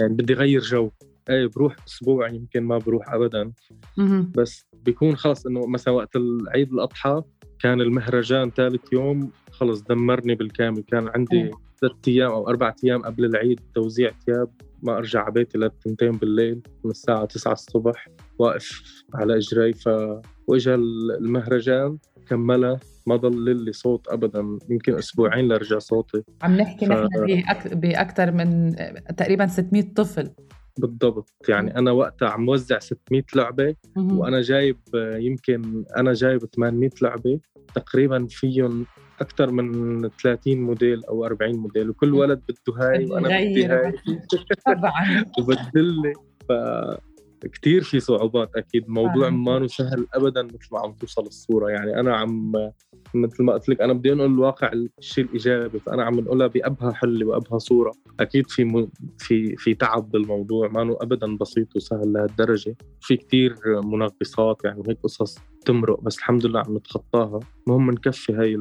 يعني 0.00 0.14
بدي 0.14 0.34
غير 0.34 0.60
جو. 0.60 0.90
إيه 1.30 1.46
بروح 1.46 1.76
أسبوع 1.86 2.28
يمكن 2.28 2.62
ما 2.62 2.78
بروح 2.78 3.12
ابدا. 3.12 3.52
بس 4.36 4.66
بيكون 4.84 5.16
خلص 5.16 5.46
إنه 5.46 5.66
مثلا 5.66 5.94
وقت 5.94 6.16
العيد 6.16 6.72
الأضحى 6.72 7.22
كان 7.60 7.80
المهرجان 7.80 8.50
ثالث 8.50 8.92
يوم. 8.92 9.30
خلص 9.50 9.82
دمرني 9.82 10.34
بالكامل. 10.34 10.82
كان 10.82 11.08
عندي. 11.08 11.50
ثلاث 11.80 11.92
أيام 12.08 12.30
أو 12.30 12.48
أربع 12.48 12.74
أيام 12.84 13.02
قبل 13.02 13.24
العيد 13.24 13.60
توزيع 13.74 14.10
ثياب. 14.26 14.50
ما 14.82 14.98
أرجع 14.98 15.22
على 15.22 15.32
بيتي 15.32 15.58
للتنتين 15.58 16.10
بالليل 16.10 16.60
من 16.84 16.90
الساعة 16.90 17.24
9 17.24 17.52
الصبح. 17.52 18.08
واقف 18.38 18.82
على 19.14 19.36
إجري 19.36 19.72
ف 19.72 19.88
واجا 20.46 20.74
المهرجان 20.74 21.98
كملها 22.28 22.80
ما 23.06 23.16
ضل 23.16 23.64
لي 23.64 23.72
صوت 23.72 24.08
ابدا 24.08 24.58
يمكن 24.70 24.94
أسبوعين 24.98 25.48
لرجع 25.48 25.78
صوتي. 25.78 26.22
عم 26.42 26.56
نحكي 26.56 26.86
ف- 26.86 26.90
نحن 26.90 27.08
بأك... 27.26 27.74
بأكثر 27.76 28.30
من 28.32 28.74
تقريبا 29.16 29.46
600 29.46 29.82
طفل. 29.96 30.30
بالضبط. 30.78 31.30
يعني 31.48 31.78
أنا 31.78 31.90
وقتها 31.90 32.28
عم 32.28 32.48
وزع 32.48 32.78
600 32.78 33.22
لعبة. 33.36 33.74
وأنا 33.96 34.40
جايب 34.40 34.78
يمكن 34.94 35.84
أنا 35.96 36.12
جايب 36.12 36.44
800 36.56 36.90
لعبة. 37.02 37.40
تقريبا 37.74 38.26
فيهم 38.30 38.86
أكثر 39.20 39.50
من 39.50 40.00
30 40.22 40.60
موديل 40.62 41.04
أو 41.04 41.24
40 41.24 41.56
موديل 41.56 41.90
وكل 41.90 42.14
ولد 42.14 42.40
بده 42.48 42.78
هاي 42.88 43.04
وأنا 43.06 43.28
بدي. 43.28 43.66
هاي. 43.66 43.92
طبعا. 44.66 45.24
وبدلي 45.38 46.12
ف 46.48 46.52
كثير 47.46 47.82
في 47.82 48.00
صعوبات 48.00 48.50
أكيد 48.56 48.84
الموضوع 48.84 49.30
فعلاً. 49.30 49.30
ما 49.30 49.66
سهل 49.66 50.06
ابدا 50.14 50.42
مثل 50.42 50.68
ما 50.72 50.78
عم 50.78 50.92
توصل 50.92 51.22
الصورة. 51.22 51.68
يعني 51.70 52.00
أنا 52.00 52.16
عم 52.16 52.52
مثل 53.14 53.42
ما 53.42 53.52
قلت 53.52 53.68
لك 53.68 53.80
أنا 53.80 53.92
بدي 53.92 54.12
أنقل 54.12 54.26
الواقع 54.26 54.72
الشيء 54.98 55.24
الإيجابي 55.24 55.78
فانا 55.78 56.04
عم 56.04 56.18
انقلها 56.18 56.46
بأبهى 56.46 56.94
حل 56.94 57.24
وأبهى 57.24 57.58
صورة. 57.58 57.92
أكيد 58.20 58.50
في 58.50 58.64
م... 58.64 58.88
في 59.18 59.56
في 59.56 59.74
تعب 59.74 60.10
بالموضوع. 60.10 60.68
ما 60.68 60.96
ابدا 61.00 61.36
بسيط 61.36 61.76
وسهل 61.76 62.12
لهالدرجة. 62.12 62.76
في 63.00 63.16
كثير 63.16 63.56
منغصات 63.66 64.64
يعني 64.64 64.80
وهيك 64.80 64.98
قصص 65.02 65.38
تمرق 65.64 66.00
بس 66.00 66.18
الحمد 66.18 66.46
لله 66.46 66.60
عم 66.60 66.76
نتخطاها. 66.76 67.40
المهم 67.66 67.90
نكفي 67.90 68.32
هاي 68.32 68.54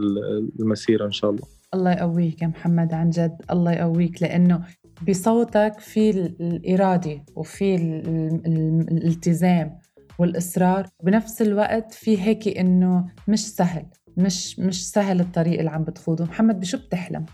المسيرة 0.59 1.05
إن 1.05 1.11
شاء 1.11 1.31
الله. 1.31 1.60
الله 1.73 1.91
يقويك 1.91 2.41
يا 2.41 2.47
محمد 2.47 2.93
عن 2.93 3.09
جد 3.09 3.41
الله 3.51 3.71
يقويك 3.71 4.21
لأنه 4.21 4.65
بصوتك 5.09 5.79
في 5.79 6.09
ال- 6.09 6.35
الإرادة 6.41 7.25
وفي 7.35 7.75
ال- 7.75 8.07
ال- 8.45 8.87
الالتزام 8.91 9.79
والإصرار 10.19 10.87
بنفس 11.03 11.41
الوقت 11.41 11.93
في 11.93 12.21
هيك 12.21 12.57
إنه 12.57 13.05
مش 13.27 13.39
سهل 13.47 13.85
مش 14.17 14.59
مش 14.59 14.89
سهل 14.89 15.19
الطريق 15.19 15.59
اللي 15.59 15.71
عم 15.71 15.83
بتخوضه 15.83 16.25
محمد 16.25 16.59
بشو 16.59 16.77
بتحلم؟ 16.77 17.25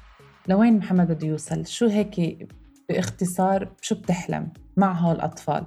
لوين 0.50 0.78
محمد 0.78 1.08
بده 1.12 1.28
يوصل؟ 1.28 1.66
شو 1.66 1.88
هيك 1.88 2.48
باختصار 2.90 3.72
شو 3.82 3.96
بتحلم 3.96 4.50
مع 4.78 4.94
هول 4.94 5.16
الأطفال؟ 5.16 5.66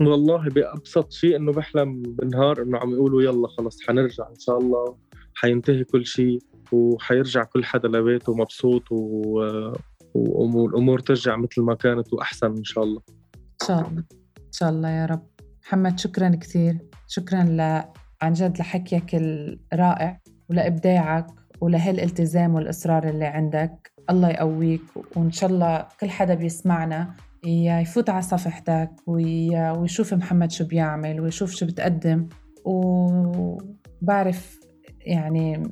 والله 0.00 0.48
بأبسط 0.48 1.12
شيء 1.12 1.36
إنه 1.36 1.52
بحلم 1.52 2.02
بالنهار 2.02 2.62
إنه 2.62 2.78
عم 2.78 2.90
يقولوا 2.90 3.22
يلا 3.22 3.48
خلص 3.48 3.82
حنرجع 3.86 4.28
إن 4.30 4.38
شاء 4.38 4.58
الله 4.58 4.96
حينتهي 5.34 5.84
كل 5.84 6.06
شيء 6.06 6.38
وحيرجع 6.72 7.44
كل 7.44 7.64
حدا 7.64 7.88
لبيته 7.88 8.34
مبسوط 8.34 8.92
و... 8.92 8.96
و- 10.14 10.62
والأمور 10.64 10.98
ترجع 10.98 11.36
مثل 11.36 11.62
ما 11.62 11.74
كانت 11.74 12.12
وأحسن 12.12 12.46
إن 12.56 12.64
شاء 12.64 12.84
الله. 12.84 13.02
إن 13.36 13.66
شاء 13.66 13.78
الله. 13.88 14.04
إن 14.38 14.52
شاء 14.52 14.68
الله 14.70 14.88
يا 14.88 15.06
رب. 15.06 15.26
محمد 15.66 15.98
شكرا 15.98 16.28
كثير. 16.28 16.78
شكرا 17.08 17.42
ل... 17.44 17.60
عن 18.22 18.32
جد 18.32 18.58
لحكيك 18.58 19.14
الرائع 19.14 20.20
ولإبداعك 20.50 21.26
ولهالالتزام 21.60 22.54
والإصرار 22.54 23.08
اللي 23.08 23.24
عندك. 23.24 23.92
الله 24.10 24.28
يقويك 24.28 24.82
وإن 25.16 25.30
شاء 25.32 25.50
الله 25.50 25.86
كل 26.00 26.10
حدا 26.10 26.34
بيسمعنا 26.34 27.14
يفوت 27.46 28.10
على 28.10 28.22
صفحتك 28.22 28.90
وي... 29.06 29.70
ويشوف 29.70 30.14
محمد 30.14 30.50
شو 30.50 30.64
بيعمل 30.66 31.20
ويشوف 31.20 31.50
شو 31.50 31.66
بتقدم. 31.66 32.28
وبعرف 32.64 34.60
يعني 35.00 35.62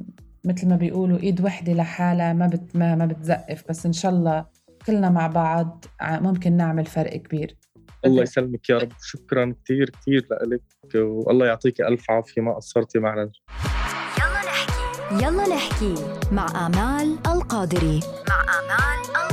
مثل 0.44 0.68
ما 0.68 0.76
بيقولوا 0.76 1.18
إيد 1.18 1.40
وحدة 1.40 1.72
لحالها 1.72 2.32
ما 2.32 2.46
بت 2.46 2.76
ما, 2.76 2.94
ما 2.94 3.06
بتزقف 3.06 3.64
بس 3.68 3.86
إن 3.86 3.92
شاء 3.92 4.12
الله 4.12 4.46
كلنا 4.86 5.10
مع 5.10 5.26
بعض 5.26 5.84
ممكن 6.02 6.56
نعمل 6.56 6.86
فرق 6.86 7.16
كبير. 7.16 7.56
الله 8.04 8.22
يسلمك 8.22 8.70
يا 8.70 8.78
رب. 8.78 8.92
شكرا 9.02 9.54
كثير 9.64 9.90
كثير 9.90 10.28
لك 10.46 10.94
والله 10.94 11.46
يعطيك 11.46 11.80
ألف 11.80 12.10
عافية 12.10 12.42
ما 12.42 12.54
قصرتي 12.54 12.98
معنا. 12.98 13.30
يلا 14.18 14.40
نحكي. 14.46 15.24
يلا 15.24 15.54
نحكي 15.56 15.94
مع 16.32 16.66
آمال 16.66 17.18
القادري. 17.26 18.00
مع 18.28 18.40
آمال 18.42 19.23